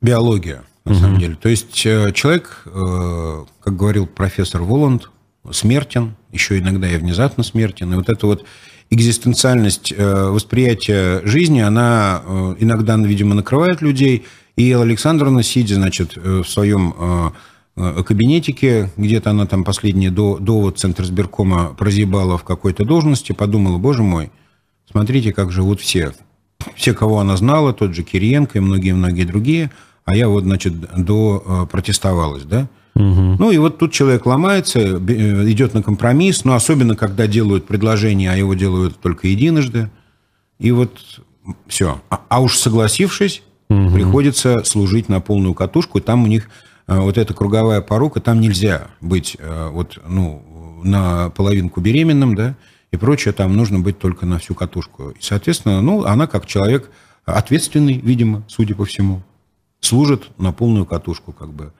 [0.00, 1.00] биология на угу.
[1.00, 1.36] самом деле.
[1.36, 5.10] То есть э, человек, э, как говорил профессор Воланд,
[5.50, 7.92] смертен, еще иногда и внезапно смертен.
[7.92, 8.44] И вот эта вот
[8.90, 12.22] экзистенциальность э, восприятия жизни, она
[12.58, 14.24] иногда, видимо, накрывает людей.
[14.56, 17.32] И Елла Александровна, сидя, значит, в своем
[17.74, 23.78] кабинетике, где-то она там последние до, до вот Центра сберкома прозябала в какой-то должности, подумала,
[23.78, 24.30] боже мой,
[24.88, 26.12] смотрите, как живут все.
[26.76, 29.72] Все, кого она знала, тот же Кириенко и многие-многие другие–
[30.04, 32.68] а я вот, значит, до э, протестовалась, да.
[32.94, 33.36] Угу.
[33.38, 38.30] Ну и вот тут человек ломается, э, идет на компромисс, но особенно, когда делают предложение,
[38.30, 39.90] а его делают только единожды.
[40.58, 41.20] И вот
[41.66, 42.00] все.
[42.10, 43.94] А, а уж согласившись, угу.
[43.94, 45.98] приходится служить на полную катушку.
[45.98, 46.50] И там у них
[46.86, 49.36] э, вот эта круговая порука, там нельзя быть
[49.72, 52.56] вот, ну, на половинку беременным, да,
[52.92, 55.10] и прочее, там нужно быть только на всю катушку.
[55.10, 56.90] И, соответственно, ну, она как человек
[57.24, 59.22] ответственный, видимо, судя по всему
[59.84, 61.72] служит на полную катушку, как бы.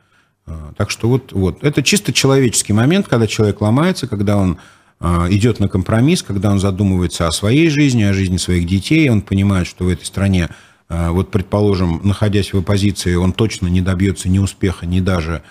[0.47, 1.63] А, так что вот, вот.
[1.63, 4.59] Это чисто человеческий момент, когда человек ломается, когда он
[5.01, 9.23] а, идет на компромисс, когда он задумывается о своей жизни, о жизни своих детей, он
[9.23, 10.49] понимает, что в этой стране,
[10.89, 15.43] а, вот, предположим, находясь в оппозиции, он точно не добьется ни успеха, ни даже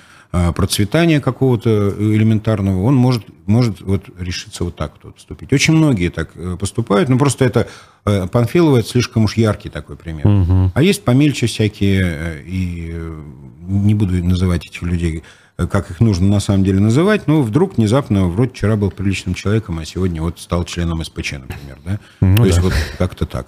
[0.56, 5.54] процветания какого-то элементарного, он может, может вот решиться вот так вот поступить.
[5.54, 7.68] Очень многие так э, поступают, но просто это
[8.06, 10.28] Э, Панфилова это слишком уж яркий такой пример.
[10.28, 10.72] Угу.
[10.76, 13.22] А есть помельче всякие, э, и э,
[13.62, 15.24] не буду называть этих людей
[15.56, 19.78] как их нужно на самом деле называть, но вдруг внезапно, вроде вчера был приличным человеком,
[19.80, 22.00] а сегодня вот стал членом СПЧ, например, да?
[22.22, 22.48] Ну, То да.
[22.48, 23.48] есть вот как-то так.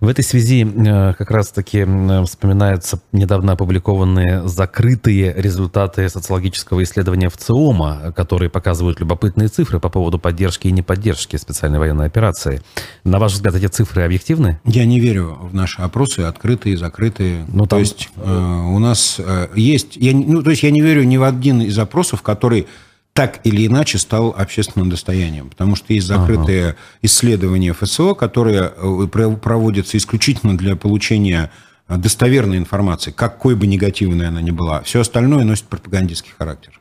[0.00, 1.86] В этой связи э, как раз-таки
[2.24, 10.18] вспоминаются недавно опубликованные закрытые результаты социологического исследования в ЦИОМа, которые показывают любопытные цифры по поводу
[10.18, 12.62] поддержки и неподдержки специальной военной операции.
[13.04, 14.60] На ваш взгляд, эти цифры объективны?
[14.64, 17.44] Я не верю в наши опросы, открытые, закрытые.
[17.46, 17.68] Ну, там...
[17.68, 19.96] То есть э, у нас э, есть...
[19.96, 22.66] Я, ну, то есть я не верю ни в один один из запросов, который
[23.12, 25.50] так или иначе стал общественным достоянием.
[25.50, 26.76] Потому что есть закрытые ага.
[27.02, 31.50] исследования ФСО, которые э, проводятся исключительно для получения
[31.86, 34.82] э, достоверной информации, какой бы негативной она ни была.
[34.82, 36.80] Все остальное носит пропагандистский характер.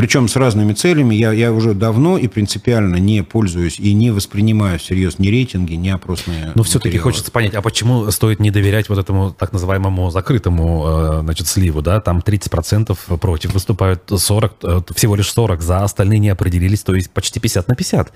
[0.00, 1.14] Причем с разными целями.
[1.14, 5.90] Я, я уже давно и принципиально не пользуюсь и не воспринимаю всерьез ни рейтинги, ни
[5.90, 10.84] опросные Но все-таки хочется понять, а почему стоит не доверять вот этому так называемому закрытому
[10.86, 12.00] э, значит, сливу, да?
[12.00, 17.10] Там 30% против выступают, 40, э, всего лишь 40 за, остальные не определились, то есть
[17.10, 18.10] почти 50 на 50.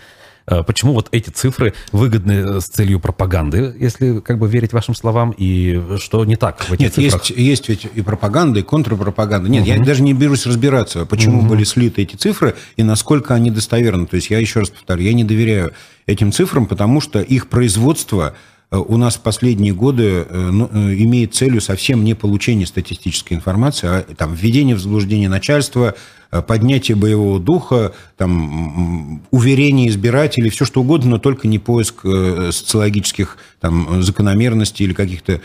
[0.47, 4.95] Э, почему вот эти цифры выгодны э, с целью пропаганды, если как бы верить вашим
[4.95, 7.25] словам, и что не так в этих Нет, цифрах?
[7.25, 9.49] Есть, есть ведь и пропаганда, и контрпропаганда.
[9.49, 9.71] Нет, угу.
[9.71, 11.49] я даже не берусь разбираться, почему угу.
[11.49, 14.07] были слиты эти цифры и насколько они достоверны.
[14.07, 15.73] То есть я еще раз повторю, я не доверяю
[16.07, 18.35] этим цифрам, потому что их производство
[18.81, 24.35] у нас в последние годы ну, имеет целью совсем не получение статистической информации, а там,
[24.35, 25.95] введение в заблуждение начальства,
[26.49, 34.03] поднятие боевого духа, там, уверение избирателей, все что угодно, но только не поиск социологических там,
[34.03, 35.41] закономерностей или каких-то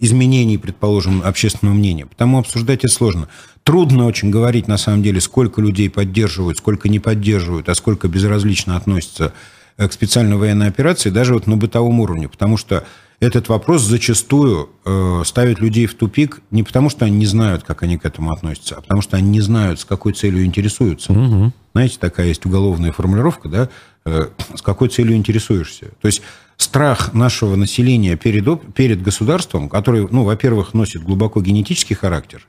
[0.00, 2.04] изменений, предположим, общественного мнения.
[2.04, 3.28] Потому обсуждать это сложно.
[3.62, 8.76] Трудно очень говорить, на самом деле, сколько людей поддерживают, сколько не поддерживают, а сколько безразлично
[8.76, 9.32] относятся
[9.76, 12.28] к специальной военной операции, даже вот на бытовом уровне.
[12.28, 12.84] Потому что
[13.20, 17.82] этот вопрос зачастую э, ставит людей в тупик не потому, что они не знают, как
[17.82, 21.12] они к этому относятся, а потому что они не знают, с какой целью интересуются.
[21.12, 21.52] Угу.
[21.72, 23.68] Знаете, такая есть уголовная формулировка, да,
[24.04, 25.86] э, с какой целью интересуешься.
[26.00, 26.22] То есть
[26.56, 32.46] страх нашего населения перед, перед государством, который, ну, во-первых, носит глубоко генетический характер.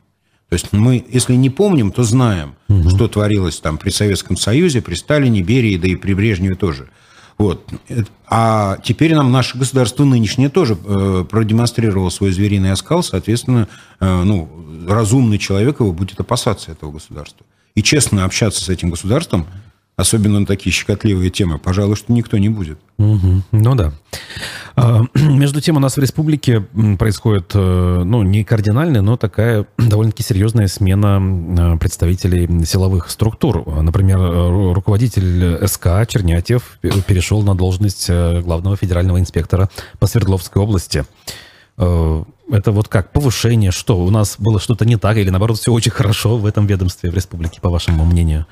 [0.49, 2.89] То есть мы, если не помним, то знаем, угу.
[2.89, 6.89] что творилось там при Советском Союзе, при Сталине, Берии, да и при Брежневе тоже.
[7.37, 7.69] Вот.
[8.27, 13.67] А теперь нам наше государство нынешнее тоже э, продемонстрировало свой звериный оскал, соответственно,
[13.99, 14.49] э, ну,
[14.87, 17.45] разумный человек его будет опасаться этого государства.
[17.75, 19.47] И честно общаться с этим государством–
[19.97, 22.79] особенно на такие щекотливые темы, пожалуй, что никто не будет.
[22.97, 23.41] Угу.
[23.51, 23.93] Ну да.
[24.75, 26.61] А, между тем у нас в республике
[26.99, 33.65] происходит, э, ну, не кардинальная, но такая довольно-таки серьезная смена представителей силовых структур.
[33.81, 34.19] Например,
[34.73, 41.05] руководитель СК Чернятьев перешел на должность э, главного федерального инспектора по Свердловской области.
[41.77, 45.71] Э, это вот как повышение, что у нас было что-то не так или наоборот все
[45.71, 48.45] очень хорошо в этом ведомстве в республике, по вашему мнению?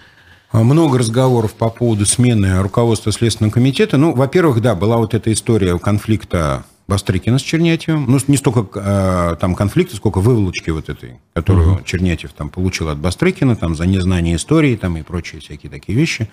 [0.54, 3.98] А, много разговоров по поводу смены руководства Следственного комитета.
[3.98, 8.06] Ну, во-первых, да, была вот эта история конфликта Бастрыкина с Чернятьевым.
[8.08, 11.84] Ну, не столько э, там конфликта, сколько выволочки вот этой, которую угу.
[11.84, 16.30] Чернятьев там получил от Бастрыкина, там за незнание истории там и прочие всякие такие вещи.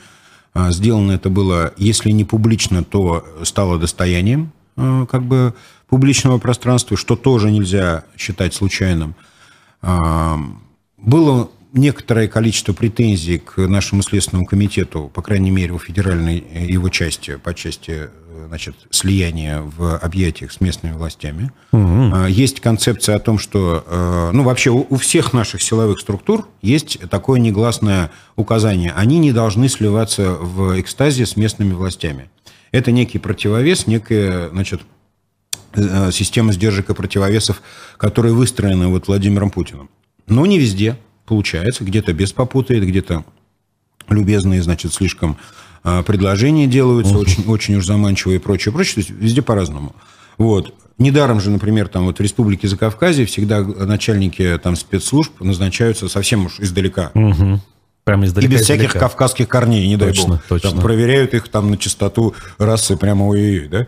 [0.52, 5.54] А, сделано это было, если не публично, то стало достоянием э, как бы
[5.88, 9.14] публичного пространства, что тоже нельзя считать случайным.
[9.80, 10.36] Э,
[10.98, 16.88] было некоторое количество претензий к нашему Следственному комитету, по крайней мере, у федеральной э, его
[16.88, 21.52] части, по части э, значит, слияния в объятиях с местными властями.
[21.72, 22.26] Угу.
[22.26, 27.38] Есть концепция о том, что э, ну, вообще у всех наших силовых структур есть такое
[27.40, 28.92] негласное указание.
[28.96, 32.30] Они не должны сливаться в экстазе с местными властями.
[32.72, 34.82] Это некий противовес, некая значит,
[36.12, 37.62] система сдержек и противовесов,
[37.96, 39.88] которые выстроены вот Владимиром Путиным.
[40.26, 40.96] Но не везде
[41.30, 43.24] получается, где-то без попутает, где-то
[44.08, 45.36] любезные, значит, слишком
[45.84, 47.20] а, предложения делаются, uh-huh.
[47.20, 49.94] очень, очень уж заманчивые и прочее, прочее, то есть везде по-разному.
[50.38, 50.74] Вот.
[50.98, 56.58] Недаром же, например, там вот в Республике Закавказье всегда начальники там спецслужб назначаются совсем уж
[56.58, 57.12] издалека.
[57.14, 57.60] Угу.
[58.02, 58.50] Прямо издалека.
[58.50, 58.84] И без издалека.
[58.84, 60.46] всяких кавказских корней, не точно, дай бог.
[60.48, 60.70] Точно.
[60.70, 63.86] Там проверяют их там на чистоту расы прямо ой да?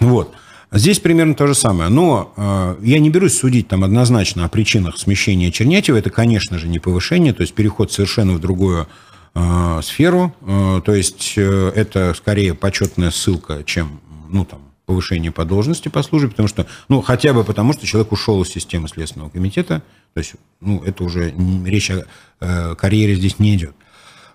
[0.00, 0.34] Вот.
[0.72, 1.90] Здесь примерно то же самое.
[1.90, 5.96] Но э, я не берусь судить там однозначно о причинах смещения Чернятьева.
[5.96, 8.88] Это, конечно же, не повышение, то есть переход совершенно в другую
[9.34, 10.34] э, сферу.
[10.42, 16.02] Э, то есть э, это скорее почетная ссылка, чем ну, там, повышение по должности по
[16.02, 19.82] службе, потому что, ну, хотя бы потому, что человек ушел из системы Следственного комитета,
[20.14, 22.06] то есть, ну, это уже речь о
[22.40, 23.74] э, карьере здесь не идет.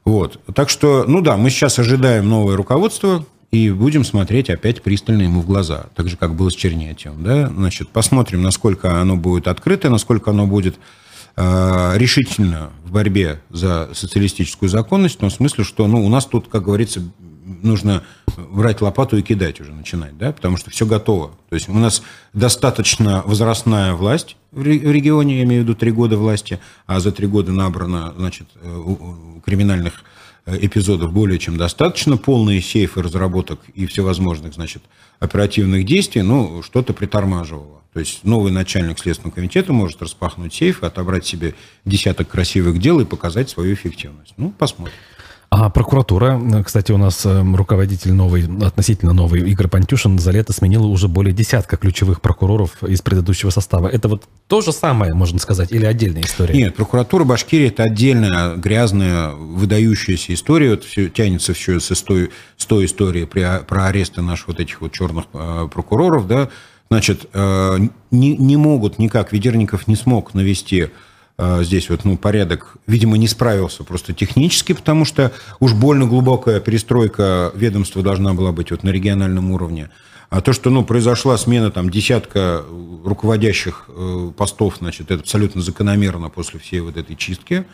[0.04, 0.40] Вот.
[0.54, 5.42] Так что, ну да, мы сейчас ожидаем новое руководство, и будем смотреть опять пристально ему
[5.42, 7.24] в глаза, так же, как было с Чернятьевым.
[7.24, 7.50] Да?
[7.50, 10.78] Значит, посмотрим, насколько оно будет открыто, насколько оно будет
[11.36, 16.48] э, решительно в борьбе за социалистическую законность, в том смысле, что ну, у нас тут,
[16.48, 17.02] как говорится,
[17.62, 18.04] нужно
[18.38, 21.32] брать лопату и кидать уже, начинать, да, потому что все готово.
[21.50, 26.18] То есть у нас достаточно возрастная власть в регионе, я имею в виду три года
[26.18, 28.84] власти, а за три года набрано, значит, э,
[29.46, 30.06] криминальных
[30.60, 34.84] эпизодов более чем достаточно, полные сейфы разработок и всевозможных, значит,
[35.20, 37.82] оперативных действий, ну, что-то притормаживало.
[37.94, 43.06] То есть новый начальник Следственного комитета может распахнуть сейф, отобрать себе десяток красивых дел и
[43.06, 44.34] показать свою эффективность.
[44.38, 44.96] Ну, посмотрим.
[45.54, 50.86] А прокуратура, кстати, у нас эм, руководитель новый, относительно новый, Игорь Пантюшин, за лето сменил
[50.86, 53.90] уже более десятка ключевых прокуроров из предыдущего состава.
[53.90, 56.54] Это вот то же самое, можно сказать, или отдельная история?
[56.54, 60.70] Нет, прокуратура Башкирии– это отдельная, грязная, выдающаяся история.
[60.70, 64.80] Вот все тянется все с той, с той истории при, про аресты наших вот этих
[64.80, 66.48] вот черных э, прокуроров, да.
[66.90, 67.78] Значит, э,
[68.10, 70.92] не, не могут никак, Ведерников не смог навести
[71.40, 77.52] здесь вот, ну, порядок, видимо, не справился просто технически, потому что уж больно глубокая перестройка
[77.56, 79.90] ведомства должна была быть вот на региональном уровне.
[80.30, 82.64] А то, что, ну, произошла смена там десятка
[83.04, 87.66] руководящих э, постов, значит, это абсолютно закономерно после всей вот этой чистки.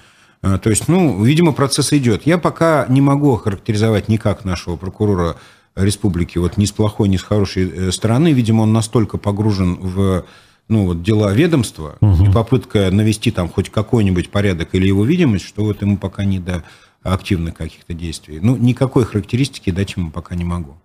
[0.41, 2.25] А, то есть, ну, видимо, процесс идет.
[2.25, 5.35] Я пока не могу характеризовать никак нашего прокурора
[5.75, 8.33] республики, вот ни с плохой, ни с хорошей стороны.
[8.33, 10.25] Видимо, он настолько погружен в
[10.69, 12.25] ну, вот дела ведомства угу.
[12.25, 16.39] и попытка навести там хоть какой-нибудь порядок или его видимость, что вот ему пока не
[16.39, 16.63] до
[17.03, 18.39] активных каких-то действий.
[18.41, 20.75] Ну, никакой характеристики дать ему пока не могу.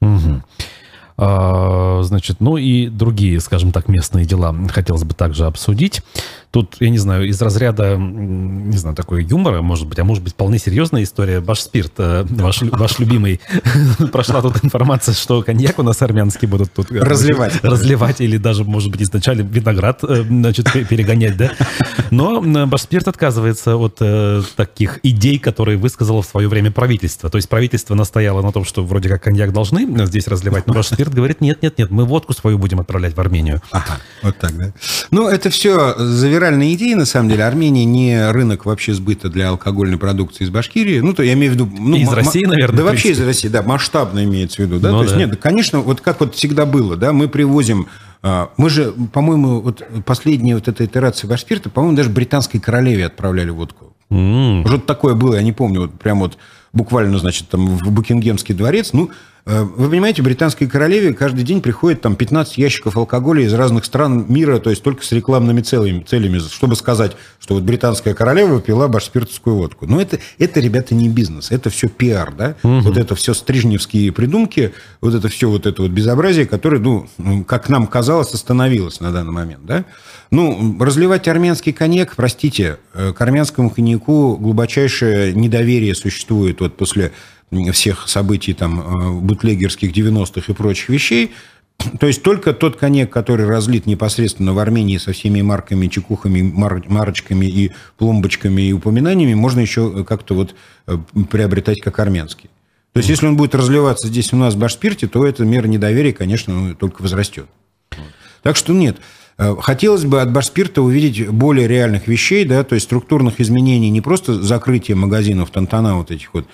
[0.00, 0.42] Угу.
[1.22, 6.02] А, значит, ну и другие, скажем так, местные дела хотелось бы также обсудить.
[6.50, 10.32] Тут, я не знаю, из разряда, не знаю, такой юмора, может быть, а может быть,
[10.32, 11.40] вполне серьезная история.
[11.40, 13.40] Ваш спирт, э, ваш, ваш любимый.
[14.12, 16.90] Прошла тут информация, что коньяк у нас армянский будут тут...
[16.90, 17.62] Э, разливать.
[17.62, 21.52] Разливать или даже, может быть, изначально виноград, э, значит, перегонять, да?
[22.10, 24.00] Но ваш спирт отказывается от
[24.56, 27.28] таких идей, которые высказало в свое время правительство.
[27.28, 30.86] То есть правительство настояло на том, что вроде как коньяк должны здесь разливать, но ваш
[30.86, 33.62] спирт говорит, нет, нет, нет, мы водку свою будем отправлять в Армению.
[33.70, 34.72] Ага, вот так, да?
[35.12, 37.44] Ну, это все завершено либеральная идея, на самом деле.
[37.44, 41.00] Армения не рынок вообще сбыта для алкогольной продукции из Башкирии.
[41.00, 41.70] Ну, то я имею в виду...
[41.70, 42.78] Ну, из России, наверное.
[42.78, 44.80] Да вообще из России, да, масштабно имеется в виду.
[44.80, 44.90] Да?
[44.90, 45.24] Ну, то есть, да.
[45.24, 47.88] нет, конечно, вот как вот всегда было, да, мы привозим...
[48.22, 53.50] А, мы же, по-моему, вот последняя вот эта итерация Башспирта, по-моему, даже британской королеве отправляли
[53.50, 53.94] водку.
[54.10, 54.66] Mm.
[54.66, 56.36] Что-то такое было, я не помню, вот прям вот
[56.72, 58.92] буквально, значит, там в Букингемский дворец.
[58.92, 59.10] Ну,
[59.46, 64.58] вы понимаете, британской королеве каждый день приходит там 15 ящиков алкоголя из разных стран мира,
[64.58, 69.56] то есть только с рекламными целями, целями чтобы сказать, что вот британская королева пила башспиртовскую
[69.56, 69.86] водку.
[69.86, 72.56] Но это, это, ребята, не бизнес, это все пиар, да?
[72.62, 72.80] Угу.
[72.80, 77.08] Вот это все стрижневские придумки, вот это все вот это вот безобразие, которое, ну,
[77.46, 79.84] как нам казалось, остановилось на данный момент, да?
[80.30, 87.10] Ну, разливать армянский коньяк, простите, э, к армянскому коньяку глубочайшее недоверие существует вот после
[87.72, 91.32] всех событий там э, бутлегерских 90-х и прочих вещей.
[91.98, 96.82] То есть только тот коньяк, который разлит непосредственно в Армении со всеми марками, чекухами, мар,
[96.86, 100.54] марочками и пломбочками и упоминаниями, можно еще как-то вот
[100.86, 100.98] э,
[101.30, 102.50] приобретать как армянский.
[102.92, 106.12] То есть, если он будет разливаться здесь у нас в Башспирте, то эта мера недоверия,
[106.12, 107.46] конечно, ну, только возрастет.
[108.42, 108.98] Так что нет.
[109.38, 114.00] Э, хотелось бы от Башспирта увидеть более реальных вещей, да, то есть структурных изменений, не
[114.00, 116.46] просто закрытие магазинов Тантана вот этих вот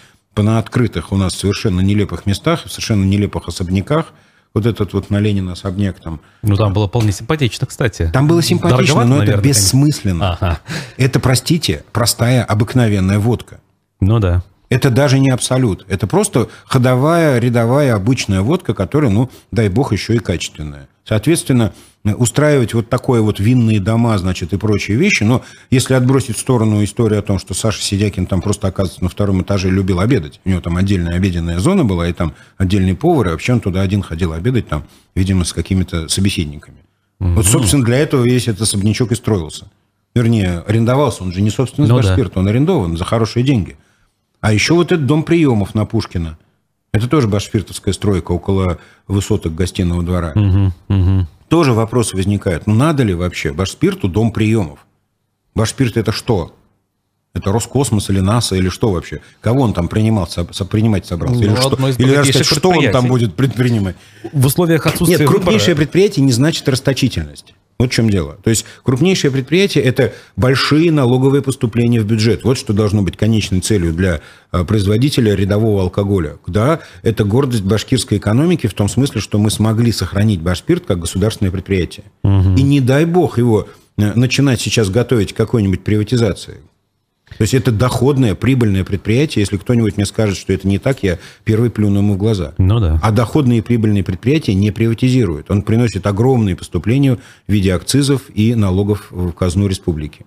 [0.43, 4.13] на открытых у нас совершенно нелепых местах, в совершенно нелепых особняках.
[4.55, 6.21] Вот этот вот на Ленина особняк там.
[6.43, 8.11] Ну, там было вполне симпатично, кстати.
[8.13, 10.33] Там было симпатично, Дороговато, но наверное, это бессмысленно.
[10.33, 10.61] Ага.
[10.97, 13.61] Это, простите, простая обыкновенная водка.
[14.01, 14.43] Ну да.
[14.69, 15.85] Это даже не абсолют.
[15.89, 20.89] Это просто ходовая, рядовая, обычная водка, которая, ну, дай бог, еще и качественная.
[21.05, 21.73] Соответственно,
[22.15, 25.25] устраивать вот такое вот винные дома, значит, и прочие вещи.
[25.25, 29.09] Но если отбросить в сторону историю о том, что Саша Сидякин там просто, оказывается, на
[29.09, 30.41] втором этаже любил обедать.
[30.45, 33.81] У него там отдельная обеденная зона была, и там отдельный повар, и вообще он туда
[33.81, 34.85] один ходил обедать, там,
[35.15, 36.79] видимо, с какими-то собеседниками.
[37.21, 37.31] Угу.
[37.31, 39.67] Вот, собственно, для этого весь этот особнячок и строился.
[40.15, 41.25] Вернее, арендовался.
[41.25, 42.41] Он же не собственность ну, Башспирта, да.
[42.41, 43.77] он арендован за хорошие деньги.
[44.41, 46.39] А еще вот этот дом приемов на Пушкина.
[46.97, 50.33] Это тоже башфиртовская стройка около высоток гостиного двора.
[50.35, 52.67] Угу, угу тоже вопросы возникают.
[52.67, 54.81] Ну, надо ли вообще Башспирту дом приемов?
[55.55, 56.55] Башспирт это что?
[57.35, 59.21] Это Роскосмос или НАСА или что вообще?
[59.43, 60.27] Кого он там принимал,
[60.71, 61.39] принимать собрался?
[61.39, 63.97] Ну, или что, или даже сказать, что он там будет предпринимать?
[64.33, 65.85] В условиях отсутствия Нет, крупнейшее выбора...
[65.85, 67.55] предприятие не значит расточительность.
[67.79, 68.39] Вот в чем дело.
[68.43, 72.43] То есть крупнейшее предприятие– это большие налоговые поступления в бюджет.
[72.43, 76.37] Вот что должно быть конечной целью для а, производителя рядового алкоголя.
[76.47, 81.53] Да, это гордость башкирской экономики в том смысле, что мы смогли сохранить Башспирт как государственное
[81.53, 82.07] предприятие.
[82.23, 82.55] Угу.
[82.57, 83.69] И не дай бог его
[83.99, 86.59] э, начинать сейчас готовить к какой-нибудь приватизации.
[87.29, 89.43] То есть это доходное, прибыльное предприятие.
[89.43, 92.55] Если кто-нибудь мне скажет, что это не так, я первый плюну ему в глаза.
[92.57, 93.01] Ну да.
[93.03, 95.51] А доходные и прибыльные предприятия не приватизируют.
[95.51, 100.25] Он приносит огромные поступления в виде акцизов и налогов в казну республики.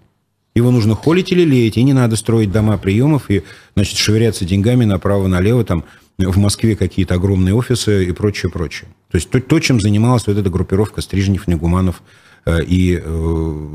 [0.56, 3.43] Его нужно холить или леять, и не надо строить дома приемов и,
[3.76, 5.86] значит, швыряться деньгами направо-налево, там,
[6.18, 8.89] в Москве какие-то огромные офисы и прочее, прочее.
[9.10, 12.02] То есть то, то чем занималась вот эта группировка Стрижнев, Негуманов
[12.45, 13.68] э, и э,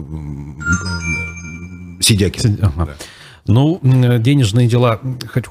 [2.00, 2.58] Сидякин.
[2.60, 2.86] Ага.
[2.86, 2.94] Да.
[3.46, 5.00] Ну, денежные дела,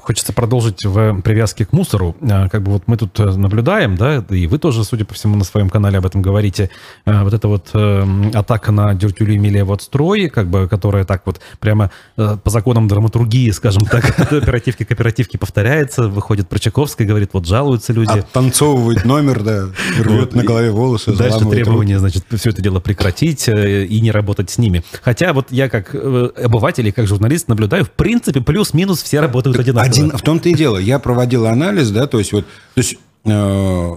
[0.02, 2.16] хочется продолжить в привязке к мусору.
[2.28, 5.36] А, как бы вот мы тут э, наблюдаем, да, и вы тоже, судя по всему,
[5.36, 6.70] на своем канале об этом говорите,
[7.06, 11.92] вот эта вот э, атака на Дюртюли Эмилия Водстрой, как бы, которая так вот прямо
[12.16, 18.18] э, по законам драматургии, скажем так, оперативки кооперативки повторяется, выходит Прочаковская, говорит, вот жалуются люди.
[18.18, 19.68] Оттанцовывает номер, да,
[20.00, 24.58] рвет на голове волосы, Дальше требование, значит, все это дело прекратить и не работать с
[24.58, 24.82] ними.
[25.02, 29.90] Хотя вот я как обыватель и как журналист наблюдаю в принципе, плюс-минус все работают одинаково.
[29.90, 30.78] Один, в том-то и дело.
[30.78, 33.96] Я проводил анализ, да, то есть вот, то есть э,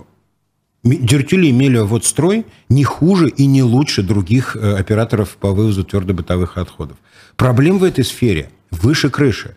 [0.83, 6.57] Дюртюли имели вот строй не хуже и не лучше других э, операторов по вывозу твердобытовых
[6.57, 6.97] отходов.
[7.35, 9.55] Проблем в этой сфере выше крыши.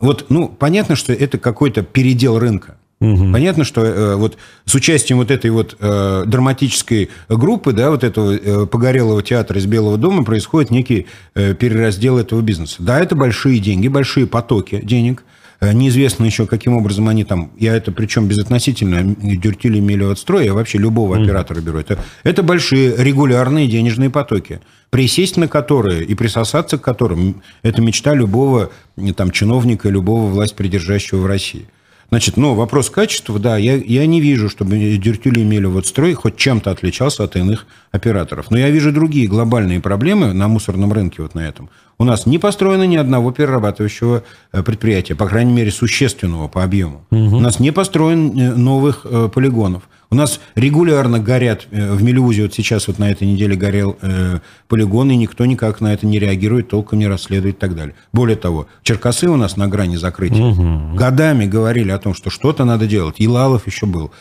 [0.00, 2.76] Вот, ну, понятно, что это какой-то передел рынка.
[3.00, 3.32] Угу.
[3.32, 8.34] Понятно, что э, вот с участием вот этой вот э, драматической группы, да, вот этого
[8.34, 12.76] э, погорелого театра из Белого дома происходит некий э, перераздел этого бизнеса.
[12.78, 15.24] Да, это большие деньги, большие потоки денег.
[15.60, 17.50] Э, неизвестно еще, каким образом они там...
[17.58, 21.24] Я это причем безотносительно Дюртили имели от строя, я вообще любого mm.
[21.24, 21.78] оператора беру.
[21.78, 28.14] Это, это большие регулярные денежные потоки, присесть на которые и присосаться к которым– это мечта
[28.14, 28.70] любого
[29.16, 31.66] там, чиновника, любого власть придержащего в России.
[32.10, 36.36] Значит, ну, вопрос качества, да, я, я не вижу, чтобы Дюртюли имели вот строй хоть
[36.36, 38.50] чем-то отличался от иных операторов.
[38.50, 41.70] Но я вижу другие глобальные проблемы на мусорном рынке вот на этом.
[41.98, 47.04] У нас не построено ни одного перерабатывающего э, предприятия, по крайней мере, существенного по объему.
[47.10, 47.36] Угу.
[47.36, 49.84] У нас не построен э, новых э, полигонов.
[50.10, 54.38] У нас регулярно горят в Мелюзе, вот сейчас вот на этой неделе горел э,
[54.68, 57.94] полигон, и никто никак на это не реагирует, толком не расследует и так далее.
[58.12, 60.44] Более того, Черкасы у нас на грани закрытия.
[60.44, 60.96] Угу.
[60.96, 63.16] Годами говорили о том, что что-то надо делать.
[63.18, 64.12] Илалов еще был,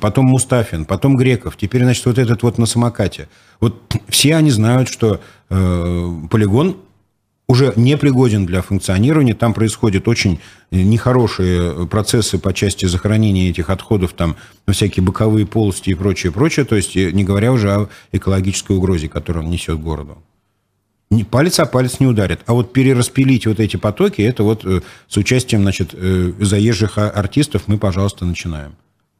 [0.00, 3.28] потом Мустафин, потом Греков, теперь, значит, вот этот вот на самокате.
[3.60, 6.76] Вот все они знают, что э, полигон
[7.48, 9.34] уже не пригоден для функционирования.
[9.34, 10.40] Там происходят очень
[10.70, 14.36] нехорошие процессы по части захоронения этих отходов, там
[14.68, 16.64] всякие боковые полости и прочее, прочее.
[16.64, 20.18] То есть не говоря уже о экологической угрозе, которую он несет городу.
[21.30, 22.40] Палец о палец не ударит.
[22.46, 27.62] А вот перераспилить вот эти потоки, это вот э, с участием, значит, э, заезжих артистов
[27.68, 28.74] мы, пожалуйста, начинаем.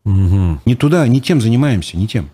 [0.04, 0.62] Угу.
[0.64, 2.30] Не туда, не тем занимаемся, не тем.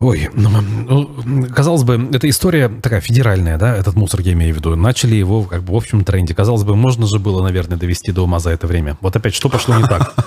[0.00, 4.58] Ой, ну, ну, казалось бы, эта история такая федеральная, да, этот мусор, я имею в
[4.58, 4.76] виду.
[4.76, 6.36] Начали его как бы в общем тренде.
[6.36, 8.96] Казалось бы, можно же было, наверное, довести до ума за это время.
[9.00, 10.14] Вот опять, что пошло не так?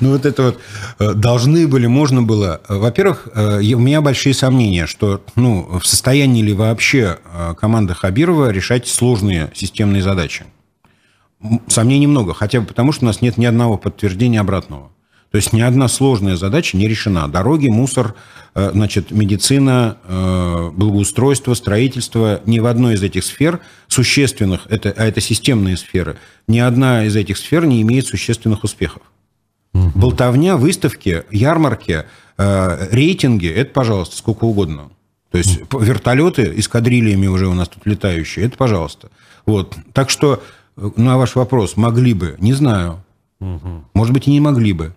[0.00, 0.60] Ну, вот это вот
[1.00, 2.60] э, должны были, можно было.
[2.68, 8.50] Во-первых, э, у меня большие сомнения, что, ну, в состоянии ли вообще э, команда Хабирова
[8.50, 10.44] решать сложные системные задачи.
[11.66, 14.90] Сомнений много, хотя бы потому, что у нас нет ни одного подтверждения обратного.
[15.34, 17.26] То есть ни одна сложная задача не решена.
[17.26, 18.14] Дороги, мусор,
[18.54, 22.40] э, значит, медицина, э, благоустройство, строительство.
[22.46, 23.58] Ни в одной из этих сфер
[23.88, 29.02] существенных, это, а это системные сферы, ни одна из этих сфер не имеет существенных успехов.
[29.72, 29.90] Угу.
[29.96, 32.04] Болтовня, выставки, ярмарки,
[32.38, 34.90] э, рейтинги, это, пожалуйста, сколько угодно.
[35.32, 39.10] То есть вертолеты эскадрильями уже у нас тут летающие, это пожалуйста.
[39.46, 39.74] Вот.
[39.94, 40.44] Так что
[40.76, 43.02] на ваш вопрос, могли бы, не знаю.
[43.40, 43.86] Угу.
[43.94, 44.94] Может быть, и не могли бы.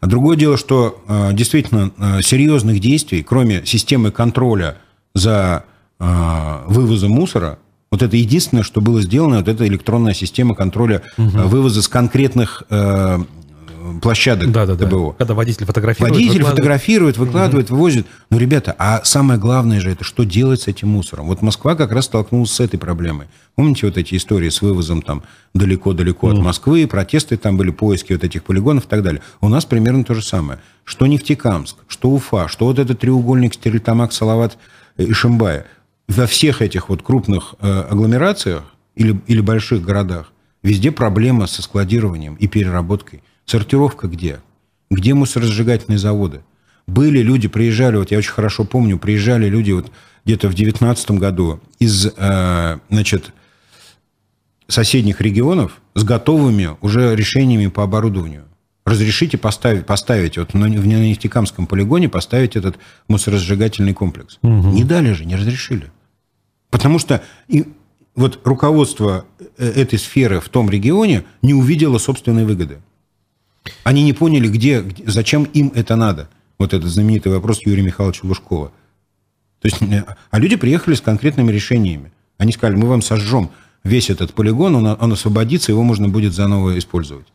[0.00, 4.78] А другое дело, что э, действительно э, серьезных действий, кроме системы контроля
[5.14, 5.64] за
[5.98, 7.58] э, вывозом мусора,
[7.90, 11.28] вот это единственное, что было сделано, вот эта электронная система контроля угу.
[11.28, 12.62] вывоза с конкретных
[14.00, 15.10] площадок да, да, ТБО.
[15.12, 15.16] Да.
[15.18, 16.56] Когда водитель фотографирует, Водитель выкладывает.
[16.56, 17.74] фотографирует, выкладывает, угу.
[17.76, 18.06] вывозит.
[18.30, 21.26] Ну, ребята, а самое главное же это, что делать с этим мусором?
[21.26, 23.26] Вот Москва как раз столкнулась с этой проблемой.
[23.54, 25.22] Помните вот эти истории с вывозом там
[25.54, 26.36] далеко-далеко угу.
[26.36, 29.22] от Москвы, протесты там были, поиски вот этих полигонов и так далее.
[29.40, 30.60] У нас примерно то же самое.
[30.84, 34.58] Что Нефтекамск, что Уфа, что вот этот треугольник Стерлитамак, Салават
[34.96, 35.66] и Шимбая.
[36.08, 38.64] Во всех этих вот крупных э, агломерациях
[38.96, 40.32] или, или больших городах
[40.62, 43.22] везде проблема со складированием и переработкой.
[43.50, 44.38] Сортировка где?
[44.92, 46.42] Где мусоросжигательные заводы?
[46.86, 49.90] Были люди, приезжали, вот я очень хорошо помню, приезжали люди вот
[50.24, 53.32] где-то в 2019 году из, э, значит,
[54.68, 58.44] соседних регионов с готовыми уже решениями по оборудованию.
[58.86, 62.78] Разрешите поставить, поставить вот на, в Нефтекамском полигоне поставить этот
[63.08, 64.38] мусоросжигательный комплекс.
[64.42, 64.68] Угу.
[64.68, 65.90] Не дали же, не разрешили.
[66.70, 67.64] Потому что и,
[68.14, 69.24] вот руководство
[69.58, 72.78] э, этой сферы в том регионе не увидело собственной выгоды.
[73.84, 76.28] Они не поняли, где, зачем им это надо.
[76.58, 78.72] Вот этот знаменитый вопрос Юрия Михайловича Лужкова.
[79.60, 82.12] То есть, э, а люди приехали с конкретными решениями.
[82.38, 83.50] Они сказали, мы вам сожжем
[83.84, 87.26] весь этот полигон, он, он освободится, его можно будет заново использовать.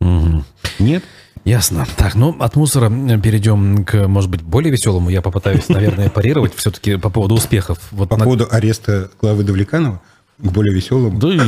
[0.00, 0.44] Угу.
[0.78, 1.04] Нет?
[1.44, 1.86] Ясно.
[1.96, 5.08] Так, ну, от мусора перейдем к, может быть, более веселому.
[5.08, 7.78] Я попытаюсь, наверное, парировать все-таки по поводу успехов.
[7.90, 8.24] Вот по на...
[8.24, 10.00] поводу ареста главы Давлеканова?
[10.38, 11.18] К более веселому?
[11.18, 11.40] Да, и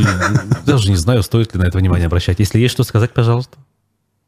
[0.67, 2.39] даже не знаю, стоит ли на это внимание обращать.
[2.39, 3.59] Если есть что сказать, пожалуйста.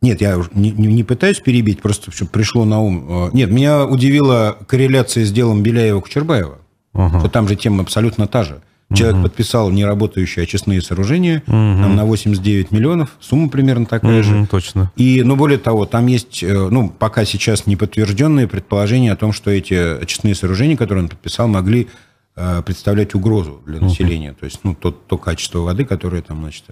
[0.03, 3.07] Нет, я не, не пытаюсь перебить, просто чтобы пришло на ум.
[3.09, 6.59] Э, нет, меня удивила корреляция с делом Беляева-Кучербаева.
[6.93, 7.21] Ага.
[7.21, 8.63] Что там же тема абсолютно та же.
[8.95, 9.25] Человек угу.
[9.25, 11.53] подписал неработающие очистные сооружения угу.
[11.53, 14.47] там, на 89 миллионов, сумма примерно такая угу, же.
[14.51, 14.93] Точно.
[14.97, 19.33] И, ну, более того, там есть, э, ну, пока сейчас не подтвержденные предположения о том,
[19.33, 21.89] что эти очистные сооружения, которые он подписал, могли
[22.37, 24.33] э, представлять угрозу для населения.
[24.33, 24.39] Угу.
[24.41, 26.65] То есть, ну, то, то качество воды, которое там, значит,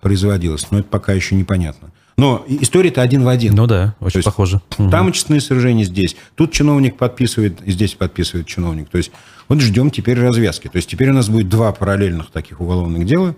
[0.00, 0.70] производилось.
[0.70, 1.90] Но это пока еще непонятно.
[2.16, 3.54] Но история-то один в один.
[3.54, 4.62] Ну да, очень похоже.
[4.76, 6.16] Там очистные сооружения здесь.
[6.34, 8.88] Тут чиновник подписывает, и здесь подписывает чиновник.
[8.88, 9.10] То есть
[9.48, 10.68] вот ждем теперь развязки.
[10.68, 13.36] То есть теперь у нас будет два параллельных таких уголовных дела.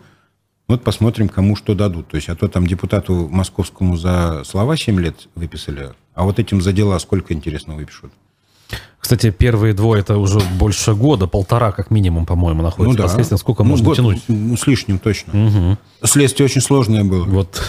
[0.69, 2.09] Вот посмотрим, кому что дадут.
[2.09, 6.61] То есть, а то там депутату московскому за слова 7 лет выписали, а вот этим
[6.61, 8.13] за дела сколько, интересно, выпишут.
[9.01, 13.01] Кстати, первые двое это уже больше года, полтора как минимум, по-моему, находится.
[13.01, 13.15] Ну, да.
[13.15, 14.23] Следствие, сколько ну, можно год, тянуть?
[14.29, 15.47] Ну, с лишним точно.
[15.47, 16.07] Угу.
[16.07, 17.25] Следствие очень сложное было.
[17.25, 17.63] Вот.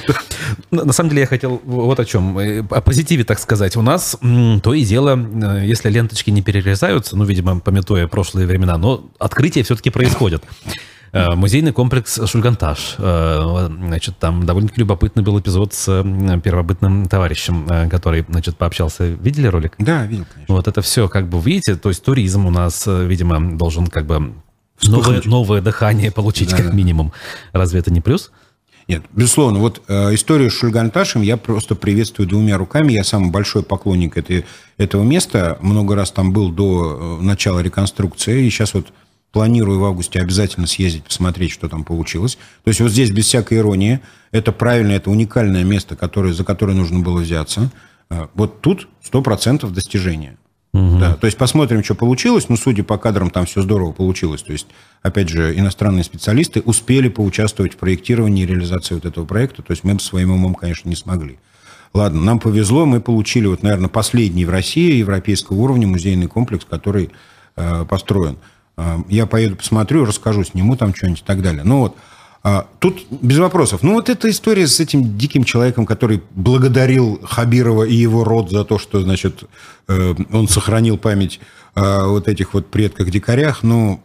[0.70, 2.38] На самом деле я хотел вот о чем.
[2.38, 3.76] Э, о позитиве, так сказать.
[3.76, 4.16] У нас
[4.62, 9.62] то и дело, э, если ленточки не перерезаются, ну, видимо, пометуя прошлые времена, но открытия
[9.62, 10.42] все-таки происходят.
[11.16, 12.96] Э, музейный комплекс Шульганташ.
[12.98, 15.86] Э, значит, там довольно-таки любопытный был эпизод с
[16.44, 19.06] первобытным товарищем, э, который, значит, пообщался.
[19.06, 19.74] Видели ролик?
[19.78, 20.54] Да, видел, конечно.
[20.54, 24.34] Вот это все, как бы, видите, то есть туризм у нас, видимо, должен как бы
[24.82, 26.72] новое, новое дыхание получить, да, как да.
[26.72, 27.12] минимум.
[27.52, 28.30] Разве это не плюс?
[28.86, 29.58] Нет, безусловно.
[29.58, 32.92] Вот э, историю с Шульганташем я просто приветствую двумя руками.
[32.92, 34.44] Я самый большой поклонник этой,
[34.76, 35.58] этого места.
[35.60, 38.44] Много раз там был до начала реконструкции.
[38.44, 38.88] И сейчас вот
[39.36, 42.38] Планирую в августе обязательно съездить, посмотреть, что там получилось.
[42.64, 44.00] То есть вот здесь без всякой иронии.
[44.30, 47.70] Это правильное, это уникальное место, которое, за которое нужно было взяться.
[48.08, 50.38] А, вот тут 100% достижения.
[50.72, 50.98] Угу.
[51.00, 52.48] Да, то есть посмотрим, что получилось.
[52.48, 54.40] Ну, судя по кадрам, там все здорово получилось.
[54.40, 54.68] То есть,
[55.02, 59.60] опять же, иностранные специалисты успели поучаствовать в проектировании и реализации вот этого проекта.
[59.60, 61.38] То есть мы своим умом, конечно, не смогли.
[61.92, 67.10] Ладно, нам повезло, мы получили, вот, наверное, последний в России европейского уровня музейный комплекс, который
[67.56, 68.38] э, построен.
[69.08, 71.64] Я поеду, посмотрю, расскажу, сниму там что-нибудь и так далее.
[71.64, 71.96] Ну вот,
[72.42, 73.82] а, Тут без вопросов.
[73.82, 78.64] Ну, вот эта история с этим диким человеком, который благодарил Хабирова и его род за
[78.64, 79.44] то, что, значит,
[79.88, 81.40] э, он сохранил память
[81.74, 84.00] вот этих вот предках-дикарях, ну,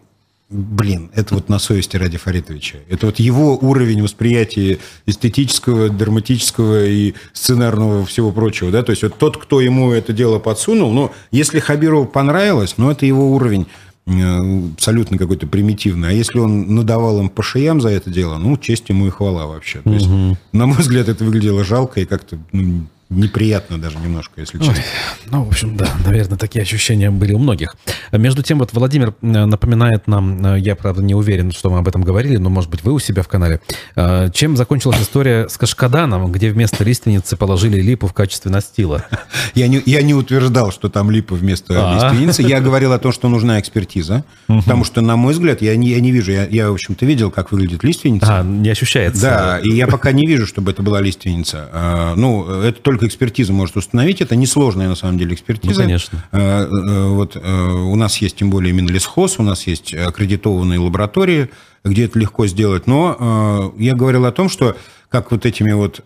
[0.51, 2.79] блин, это вот на совести Ради Фаритовича.
[2.89, 9.17] Это вот его уровень восприятия эстетического, драматического и сценарного всего прочего, да, то есть вот
[9.17, 13.67] тот, кто ему это дело подсунул, ну, если Хабирову понравилось, ну, это его уровень
[14.05, 16.09] абсолютно какой-то примитивный.
[16.09, 19.45] А если он надавал им по шеям за это дело, ну, честь ему и хвала
[19.45, 19.81] вообще.
[19.81, 20.07] То есть,
[20.51, 24.73] на мой взгляд, это выглядело жалко и как-то ну, неприятно даже немножко, если честно.
[24.73, 24.83] Ой,
[25.29, 27.75] ну, в общем, да, наверное, такие ощущения были у многих.
[28.11, 31.87] Между тем, вот Владимир э, напоминает нам, э, я, правда, не уверен, что мы об
[31.87, 33.59] этом говорили, но, может быть, вы у себя в канале,
[33.95, 39.05] э, чем закончилась история с Кашкаданом, где вместо лиственницы положили липу в качестве настила?
[39.53, 42.41] Я не, я не утверждал, что там липа вместо а лиственницы.
[42.41, 45.99] Я говорил о том, что нужна экспертиза, потому что, на мой взгляд, я не, я
[45.99, 48.39] не вижу, я, я, в общем-то, видел, как выглядит лиственница.
[48.39, 49.21] А, не ощущается.
[49.21, 51.69] Да, и я пока не вижу, чтобы это была лиственница.
[51.73, 54.21] А, ну, это только только экспертиза может установить.
[54.21, 55.73] Это несложная, на самом деле, экспертиза.
[55.73, 56.23] Ну, конечно.
[56.31, 61.49] Э, э, вот э, у нас есть, тем более, Минлесхоз, у нас есть аккредитованные лаборатории,
[61.83, 62.85] где это легко сделать.
[62.85, 64.77] Но я говорил о том, что
[65.09, 66.05] как вот этими вот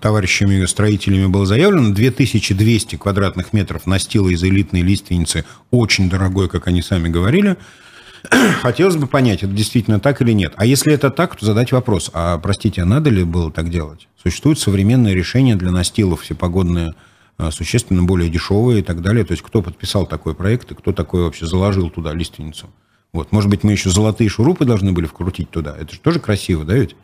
[0.00, 7.08] товарищами-строителями было заявлено, 2200 квадратных метров настила из элитной лиственницы, очень дорогой, как они сами
[7.08, 7.56] говорили,
[8.62, 10.52] Хотелось бы понять, это действительно так или нет.
[10.56, 14.08] А если это так, то задать вопрос, а, простите, а надо ли было так делать?
[14.22, 16.94] Существуют современные решения для настилов, всепогодные,
[17.38, 19.24] а, существенно более дешевые и так далее.
[19.24, 22.68] То есть кто подписал такой проект и кто такой вообще заложил туда лиственницу?
[23.12, 23.32] Вот.
[23.32, 25.76] Может быть, мы еще золотые шурупы должны были вкрутить туда.
[25.78, 26.94] Это же тоже красиво, да ведь?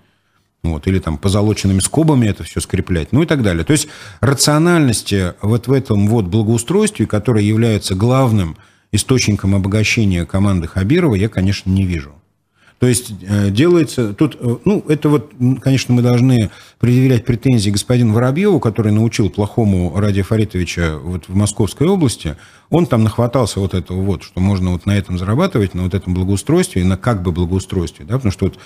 [0.63, 3.65] Вот, или там позолоченными скобами это все скреплять, ну и так далее.
[3.65, 3.89] То есть
[4.21, 8.57] рациональности вот в этом вот благоустройстве, которое является главным
[8.93, 12.15] источником обогащения команды Хабирова я, конечно, не вижу.
[12.79, 15.33] То есть э, делается тут, э, ну, это вот,
[15.63, 21.89] конечно, мы должны предъявлять претензии господину Воробьеву, который научил плохому Ради Фаритовича вот в Московской
[21.89, 22.37] области.
[22.69, 26.13] Он там нахватался вот этого вот, что можно вот на этом зарабатывать, на вот этом
[26.13, 28.59] благоустройстве, на как бы благоустройстве, да, потому что вот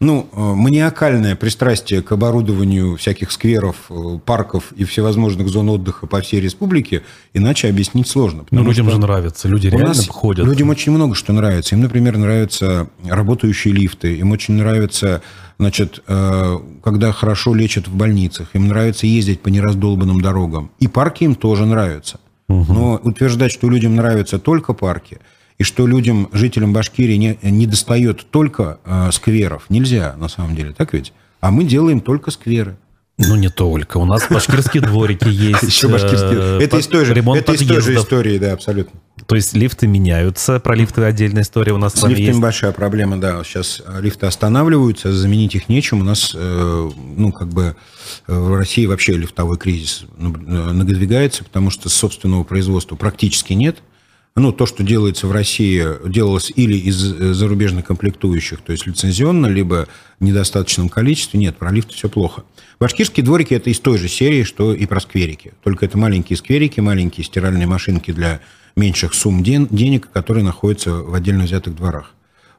[0.00, 6.20] ну, э, маниакальное пристрастие к оборудованию всяких скверов, э, парков и всевозможных зон отдыха по
[6.20, 8.44] всей республике, иначе объяснить сложно.
[8.50, 10.44] Но людям же нравится, люди реально нас ходят.
[10.44, 11.74] Людям очень много что нравится.
[11.74, 15.22] Им, например, нравятся работающие лифты, им очень нравится,
[15.58, 20.70] значит, э, когда хорошо лечат в больницах, им нравится ездить по нераздолбанным дорогам.
[20.80, 22.18] И парки им тоже нравятся.
[22.48, 22.72] Угу.
[22.72, 25.18] Но утверждать, что людям нравятся только парки–
[25.58, 29.66] и что людям, жителям Башкирии не, не достает только э, скверов.
[29.68, 31.12] Нельзя, на самом деле, так ведь?
[31.40, 32.76] А мы делаем только скверы.
[33.16, 33.98] Ну, не только.
[33.98, 35.62] У нас башкирские дворики есть.
[35.62, 36.60] Еще башкирские.
[36.60, 38.98] Это из той же, это из той же истории, да, абсолютно.
[39.26, 40.58] То есть лифты меняются.
[40.58, 42.40] Про лифты отдельная история у нас с, с лифтами есть.
[42.40, 43.44] большая проблема, да.
[43.44, 46.00] Сейчас лифты останавливаются, заменить их нечем.
[46.00, 47.76] У нас, э, ну, как бы
[48.26, 53.78] в России вообще лифтовой кризис надвигается, потому что собственного производства практически нет
[54.36, 59.46] ну, то, что делается в России, делалось или из э, зарубежных комплектующих, то есть лицензионно,
[59.46, 59.86] либо
[60.18, 61.38] в недостаточном количестве.
[61.38, 62.42] Нет, про лифты все плохо.
[62.80, 65.52] Башкирские дворики– это из той же серии, что и про скверики.
[65.62, 68.40] Только это маленькие скверики, маленькие стиральные машинки для
[68.74, 72.12] меньших сумм денег, которые находятся в отдельно взятых дворах.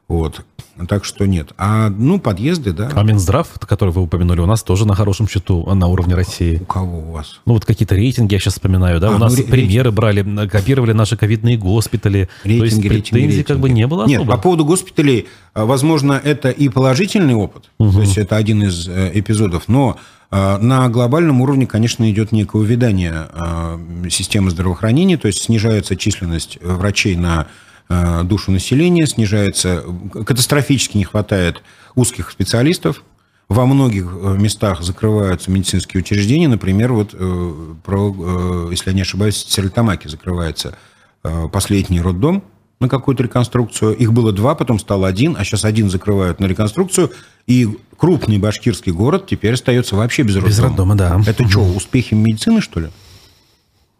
[0.08, 0.44] Вот.
[0.88, 1.52] Так что нет.
[1.56, 2.90] А, ну, подъезды, да.
[2.94, 6.58] А Минздрав, который вы упомянули, у нас тоже на хорошем счету на уровне России.
[6.60, 7.40] У кого у вас?
[7.46, 10.46] Ну, вот какие-то рейтинги, я сейчас вспоминаю, да, А, у ну, нас ре- премьеры брали,
[10.48, 12.28] копировали наши ковидные госпитали.
[12.42, 13.80] То есть Рейтинги, претензий рейтинги, как бы рейтинги.
[13.80, 14.36] не было Нет, особо.
[14.36, 19.10] по поводу госпиталей, а, возможно, это и положительный опыт, то есть это один из э,
[19.14, 19.96] эпизодов, но
[20.30, 23.80] а, на глобальном уровне, конечно, идет некое увядание а,
[24.10, 27.46] системы здравоохранения, то есть снижается численность врачей на
[27.88, 31.62] душу населения, снижается, катастрофически не хватает
[31.94, 33.02] узких специалистов,
[33.48, 39.02] во многих э, местах закрываются медицинские учреждения, например, вот э, про, э, если я не
[39.02, 40.76] ошибаюсь, в Стерлитамаке закрывается
[41.22, 42.42] э, последний роддом
[42.80, 43.94] на какую-то реконструкцию.
[43.96, 47.12] Их было два, потом стал один, а сейчас один закрывают на реконструкцию,
[47.46, 50.50] и крупный башкирский город теперь остается вообще без роддома.
[50.50, 51.20] Без роддома, да.
[51.24, 52.88] Это что, успехи медицины, что ли?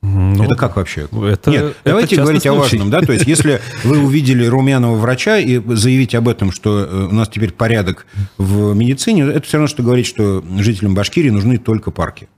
[0.07, 1.03] Ну, это как вообще?
[1.03, 2.77] это- Нет, это давайте говорить о случай.
[2.79, 7.09] важном, да, то есть если вы увидели румяного врача и заявить об этом, что э,
[7.11, 8.07] у нас теперь порядок
[8.39, 12.29] в медицине, это все равно, что говорить, что жителям Башкирии нужны только парки.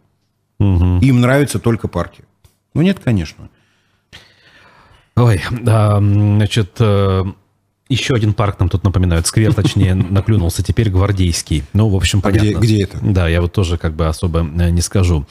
[0.59, 0.99] мгм.
[1.01, 2.25] Им нравятся только парки.
[2.75, 3.49] Ну нет, конечно.
[5.17, 7.25] Ой, а, значит, э,
[7.89, 11.65] еще один парк нам тут напоминают, сквер, точнее, наклюнулся, теперь Гвардейский.
[11.73, 12.61] Ну, в общем, А где- понятно.
[12.61, 12.99] где это?
[13.03, 15.27] Да, я вот тоже как бы особо э, не скажу.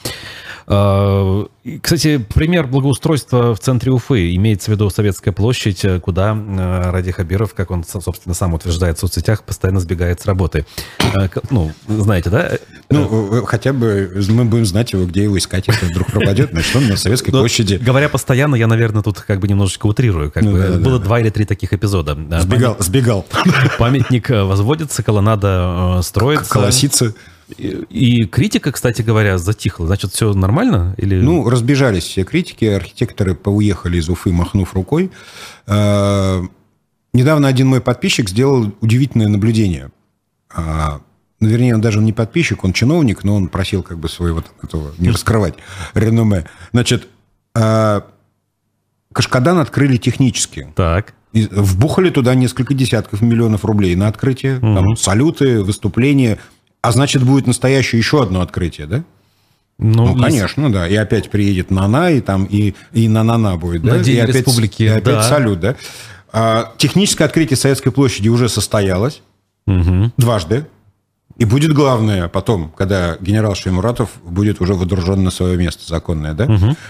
[0.70, 4.34] И, Кстати, пример благоустройства в центре Уфы.
[4.34, 8.54] Имеется в виду Советская площадь, э, куда э, Ради Хабиров, как он, со- собственно, сам
[8.54, 10.66] утверждает в соцсетях, постоянно сбегает с работы.
[11.14, 12.52] Э, Ну, знаете, да?
[12.90, 16.76] Ну, э, хотя бы мы будем знать его, где его искать, если вдруг пропадет, значит,
[16.76, 20.30] он на Советской Ну, площади Говоря постоянно, я, наверное, тут как бы немножечко утрирую.
[20.30, 21.04] Как Ну бы да, было да.
[21.04, 22.14] два или три таких эпизода.
[22.40, 23.26] Сбегал, сбегал.
[23.78, 26.50] Памятник э, возводится, колоннада э, строится.
[26.50, 27.14] Колосица.
[27.56, 29.86] И, критика, кстати говоря, затихла.
[29.86, 30.94] Значит, все нормально?
[30.98, 31.20] Или...
[31.20, 35.10] Ну, разбежались все критики, архитекторы поуехали из Уфы, махнув рукой.
[35.66, 36.42] Э,
[37.12, 39.90] Недавно один мой подписчик сделал удивительное наблюдение.
[40.54, 41.00] А,
[41.40, 44.52] ну, Вернее, он даже не подписчик, он чиновник, но он просил как бы своего там
[44.62, 45.54] этого не раскрывать
[45.94, 46.44] реноме.
[46.72, 47.08] Значит,
[47.54, 48.00] э,
[49.12, 50.72] Кашкадан открыли технически.
[50.76, 51.14] Так.
[51.32, 54.60] И Вбухали туда несколько десятков миллионов рублей на открытие.
[54.60, 56.38] Там салюты, выступления.
[56.80, 59.04] А значит, будет настоящее еще одно открытие, да?
[59.78, 60.88] Ну, есть- конечно, да.
[60.88, 63.94] И опять приедет Нана, и там и, и на Нана будет, да?
[63.94, 65.22] На День и опять, Республики, и опять да.
[65.22, 65.76] салют, да?
[66.32, 69.22] А, техническое открытие Советской площади уже состоялось
[69.66, 70.12] Мгм.
[70.16, 70.66] дважды.
[71.36, 76.46] И будет главное потом, когда генерал Шеймуратов будет уже водружен на свое место законное, да?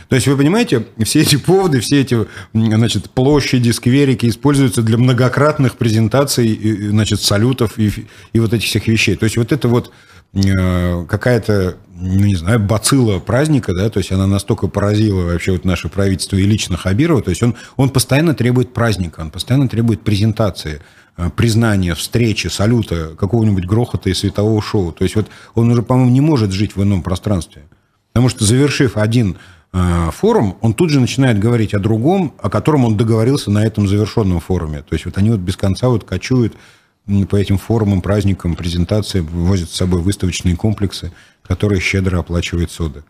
[0.09, 5.77] То есть, вы понимаете, все эти поводы, все эти, значит, площади, скверики используются для многократных
[5.77, 9.17] презентаций, значит, салютов и, и вот этих всех вещей.
[9.17, 9.93] То есть, вот это вот
[10.33, 15.67] э, какая-то, ну, не знаю, бацилла праздника, да, то есть она настолько поразила вообще вот
[15.67, 20.03] наше правительство и лично Хабирова, то есть он, он постоянно требует праздника, он постоянно требует
[20.03, 20.81] презентации,
[21.37, 24.93] признания, встречи, салюта, какого-нибудь грохота и светового шоу.
[24.93, 27.63] То есть вот он уже, по-моему, не может жить в ином пространстве.
[28.13, 29.37] Потому что, завершив один
[29.73, 33.89] э, форум, он тут же начинает говорить о другом, о котором он договорился на этом
[33.89, 34.79] завершенном форуме.
[34.83, 36.55] То есть вот они вот без конца вот кочуют
[37.29, 41.13] по этим форумам, праздникам, презентациям, возят с собой выставочные комплексы,
[41.43, 43.03] которые щедро оплачивает сода.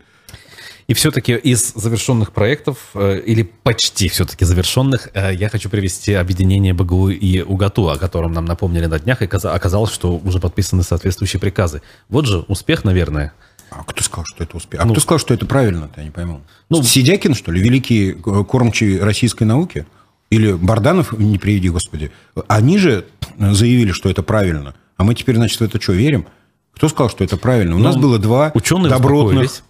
[0.88, 6.72] И все-таки из завершенных проектов, э, или почти все-таки завершенных, э, я хочу привести объединение
[6.72, 10.82] БГУ и УГАТУ, о котором нам напомнили на днях, и каза- оказалось, что уже подписаны
[10.82, 11.82] соответствующие приказы.
[12.08, 13.34] Вот же успех, наверное.
[13.70, 14.80] А кто сказал, что это успех?
[14.82, 16.40] А кто сказал, что это правильно я не пойму.
[16.70, 19.86] Ну- Сидякин, что ли, великий э, кормчий российской науки?
[20.30, 22.10] Или Барданов, не приведи, Господи.
[22.48, 23.04] Они же
[23.38, 24.74] заявили, что это правильно.
[24.96, 26.26] А мы теперь, значит, в это что, верим?
[26.74, 27.76] Кто сказал, что это правильно?
[27.76, 29.62] У нас было два Ну, добротных...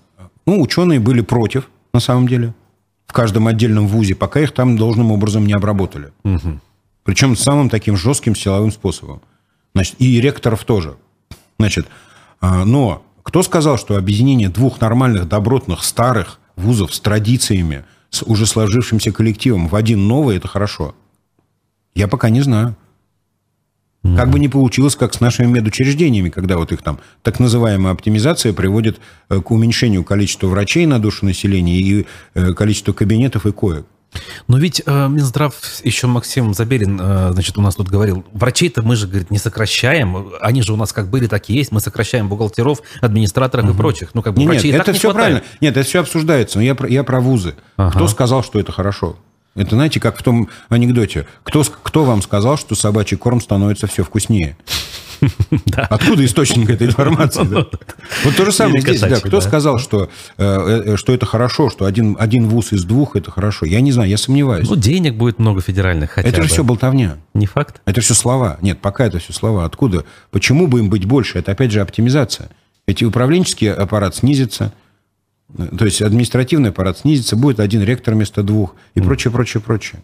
[0.49, 2.55] Ну, ученые были против, на самом деле,
[3.07, 6.11] в каждом отдельном вузе, пока их там должным образом не обработали.
[7.05, 9.20] Причем самым таким жестким силовым способом.
[9.74, 10.96] Значит, и ректоров тоже.
[11.59, 11.86] Значит,
[12.40, 18.46] а, но кто сказал, что объединение двух нормальных, добротных, старых вузов с традициями, с уже
[18.46, 20.94] сложившимся коллективом в один новый, это хорошо?
[21.94, 22.74] Я пока не знаю.
[24.16, 28.52] Как бы ни получилось, как с нашими медучреждениями, когда вот их там так называемая оптимизация
[28.52, 33.86] приводит э, к уменьшению количества врачей на душу населения и э, количества кабинетов и коек.
[34.46, 35.54] Но ведь э, Минздрав,
[35.84, 40.30] еще Максим Забелин, э, значит, у нас тут говорил, врачей-то мы же, говорит, не сокращаем,
[40.40, 44.11] они же у нас как были, так и есть, мы сокращаем бухгалтеров, администраторов и прочих.
[44.14, 45.32] Ну, как бы Не, нет, врачей так это не все хватает.
[45.34, 45.59] правильно.
[45.61, 46.59] Нет, это все обсуждается.
[46.59, 47.54] Но я про, я про вузы.
[47.76, 47.90] Ага.
[47.96, 49.16] Кто сказал, что это хорошо?
[49.59, 51.26] Это, знаете, как в том анекдоте.
[51.42, 54.56] Кто, кто вам сказал, что собачий корм становится все вкуснее?
[55.74, 57.42] Откуда источник этой информации?
[57.44, 59.00] Вот то же самое здесь.
[59.00, 63.30] Да, Кто сказал, что, э, что это хорошо, что один, один вуз из двух это
[63.30, 63.66] хорошо?
[63.66, 64.68] Я не знаю, я сомневаюсь.
[64.68, 67.16] Ну, денег будет много федеральных хотя Это же все болтовня.
[67.34, 67.80] Не факт?
[67.84, 68.59] Это все слова.
[68.62, 69.64] Нет, пока это все слова.
[69.64, 70.04] Откуда?
[70.30, 71.38] Почему бы им быть больше?
[71.38, 72.50] Это опять же оптимизация.
[72.86, 74.72] Эти управленческий аппарат снизится,
[75.57, 80.03] то есть административный аппарат снизится, будет один ректор вместо двух и прочее, прочее, прочее.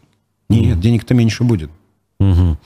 [0.48, 1.70] Нет, денег-то меньше будет.
[2.20, 2.58] Угу.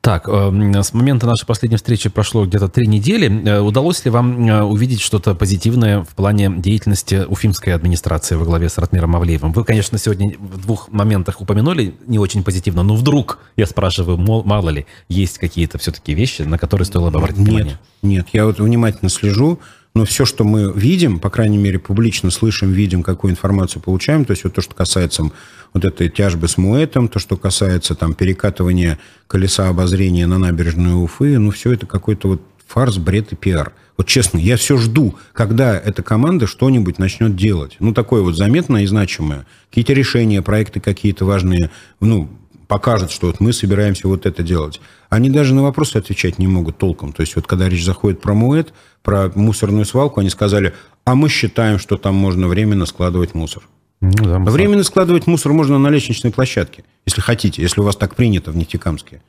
[0.00, 3.46] Так, э, с момента нашей последней встречи прошло где-то три недели.
[3.46, 8.70] Э, удалось ли вам э, увидеть что-то позитивное в плане деятельности уфимской администрации во главе
[8.70, 9.52] с Ратмиром Мавлеевым?
[9.52, 14.70] Вы, конечно, сегодня в двух моментах упомянули не очень позитивно, но вдруг, я спрашиваю, мало
[14.70, 17.78] ли, есть какие-то все-таки вещи, на которые стоило бы обратить нет, внимание?
[18.00, 19.60] Нет, я вот внимательно слежу
[19.94, 24.32] но все, что мы видим, по крайней мере, публично слышим, видим, какую информацию получаем, то
[24.32, 25.30] есть вот то, что касается
[25.72, 31.38] вот этой тяжбы с Муэтом, то, что касается там перекатывания колеса обозрения на набережную Уфы,
[31.38, 33.72] ну, все это какой-то вот фарс, бред и пиар.
[33.96, 37.76] Вот честно, я все жду, когда эта команда что-нибудь начнет делать.
[37.80, 39.44] Ну, такое вот заметное и значимое.
[39.68, 41.70] Какие-то решения, проекты какие-то важные,
[42.00, 42.30] ну,
[42.70, 44.80] покажут, что вот мы собираемся вот это делать.
[45.08, 47.12] Они даже на вопросы отвечать не могут толком.
[47.12, 50.72] То есть вот когда речь заходит про МУЭТ, про мусорную свалку, они сказали,
[51.04, 53.64] а мы считаем, что там можно временно складывать мусор.
[54.00, 58.14] Ну, да, временно складывать мусор можно на лестничной площадке, если хотите, если у вас так
[58.14, 59.20] принято в Нефтекамске.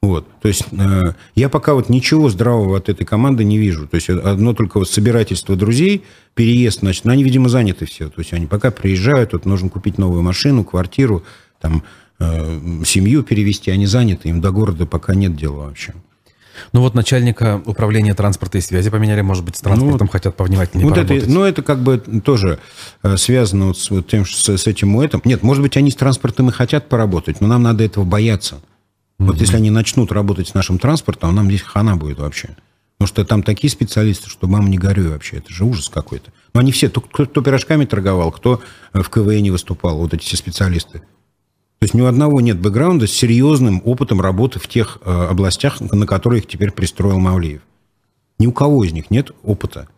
[0.00, 0.26] Вот.
[0.40, 3.86] То есть э, я пока вот ничего здравого от этой команды не вижу.
[3.86, 6.04] То есть одно только вот собирательство друзей,
[6.34, 8.08] переезд, значит, ну, они, видимо, заняты все.
[8.08, 11.22] То есть они пока приезжают, вот нужно купить новую машину, квартиру,
[11.60, 11.84] там,
[12.84, 15.94] семью перевести, они заняты, им до города пока нет дела вообще.
[16.72, 20.88] Ну вот начальника управления транспорта и связи поменяли, может быть, с транспортом ну, хотят повнимательнее
[20.88, 22.58] вот это, Ну это как бы тоже
[23.02, 25.20] э, связано вот с вот тем, с, с этим этим.
[25.24, 28.56] Нет, может быть, они с транспортом и хотят поработать, но нам надо этого бояться.
[28.56, 29.26] Mm-hmm.
[29.26, 32.50] Вот если они начнут работать с нашим транспортом, нам здесь хана будет вообще.
[32.98, 35.38] Потому что там такие специалисты, что мама не горюй вообще.
[35.38, 36.30] Это же ужас какой-то.
[36.54, 38.60] Но они все, кто, кто пирожками торговал, кто
[38.92, 41.02] в КВН выступал, вот эти все специалисты.
[41.82, 45.80] То есть ни у одного нет бэкграунда с серьезным опытом работы в тех э, областях,
[45.80, 47.62] на которые их теперь пристроил Мавлиев.
[48.38, 49.88] Ни у кого из них нет опыта.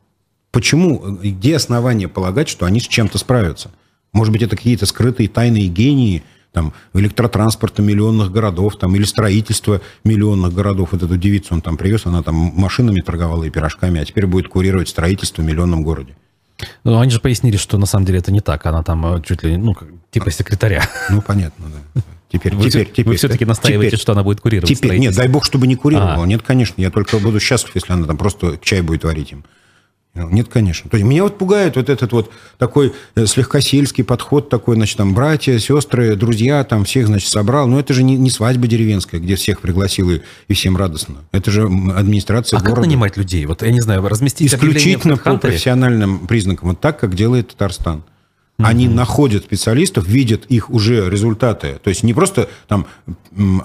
[0.51, 0.99] Почему?
[1.23, 3.71] Где основания полагать, что они с чем-то справятся?
[4.15, 6.23] Может быть, это какие-то скрытые тайные гении
[6.53, 10.93] там, электротранспорта миллионных городов там, или строительства миллионных городов.
[10.93, 14.49] Вот эту девицу он там привез, она там машинами торговала и пирожками, а теперь будет
[14.49, 16.17] курировать строительство в миллионном городе.
[16.85, 18.65] Ну, они же пояснили, что на самом деле это не так.
[18.67, 19.75] Она там э, чуть ли, ну,
[20.11, 20.83] типа секретаря.
[21.11, 22.03] Ну, понятно, да.
[22.31, 25.29] Теперь, вы, теперь, теперь, вы все-таки настаиваете, теперь, что она будет курировать Теперь, нет, дай
[25.29, 26.25] бог, чтобы не курировала.
[26.25, 26.27] А.
[26.27, 29.45] Нет, конечно, я только буду счастлив, если она там просто чай будет варить им.
[30.15, 30.89] Нет, конечно.
[30.89, 34.97] То есть меня вот пугает вот этот вот такой э, слегка сельский подход такой, значит,
[34.97, 37.67] там братья, сестры, друзья, там всех, значит, собрал.
[37.67, 41.17] Но это же не, не свадьба деревенская, где всех пригласил и, и всем радостно.
[41.33, 42.83] Это же администрация а города.
[42.83, 43.45] как нанимать людей?
[43.47, 46.69] Вот, я не знаю, разместить Исключительно по профессиональным признакам.
[46.69, 48.05] Вот так, как делает Татарстан.
[48.59, 51.81] Они mm находят специалистов, видят их уже результаты.
[51.83, 52.87] То есть не просто там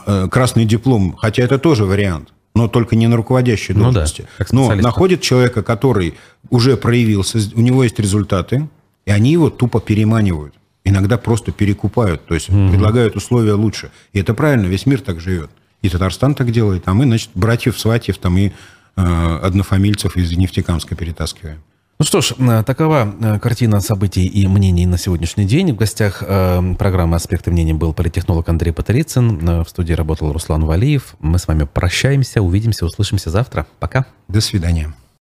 [0.08, 4.28] э, красный диплом, хотя это тоже вариант но только не на руководящей должности.
[4.52, 6.16] Ну да, но находит человека, который
[6.50, 8.68] уже проявился, у него есть результаты,
[9.06, 10.54] и они его тупо переманивают.
[10.84, 12.70] Иногда просто перекупают, то есть угу.
[12.70, 13.92] предлагают условия лучше.
[14.14, 15.50] И это правильно, весь мир так живет.
[15.82, 18.52] И Татарстан так делает, а мы, значит, братьев, сватьев там и
[18.96, 21.60] э, однофамильцев из Нефтекамска перетаскиваем.
[22.02, 25.74] Ну что ж, э, такова э, картина событий и мнений на сегодняшний день.
[25.74, 29.66] В гостях э, программы «Аспекты мнений» был политехнолог Андрей Патрицын.
[29.66, 31.16] В студии работал Руслан Валиев.
[31.20, 33.68] Мы с вами прощаемся, увидимся, услышимся завтра.
[33.80, 34.06] Пока.
[34.30, 34.94] До свидания.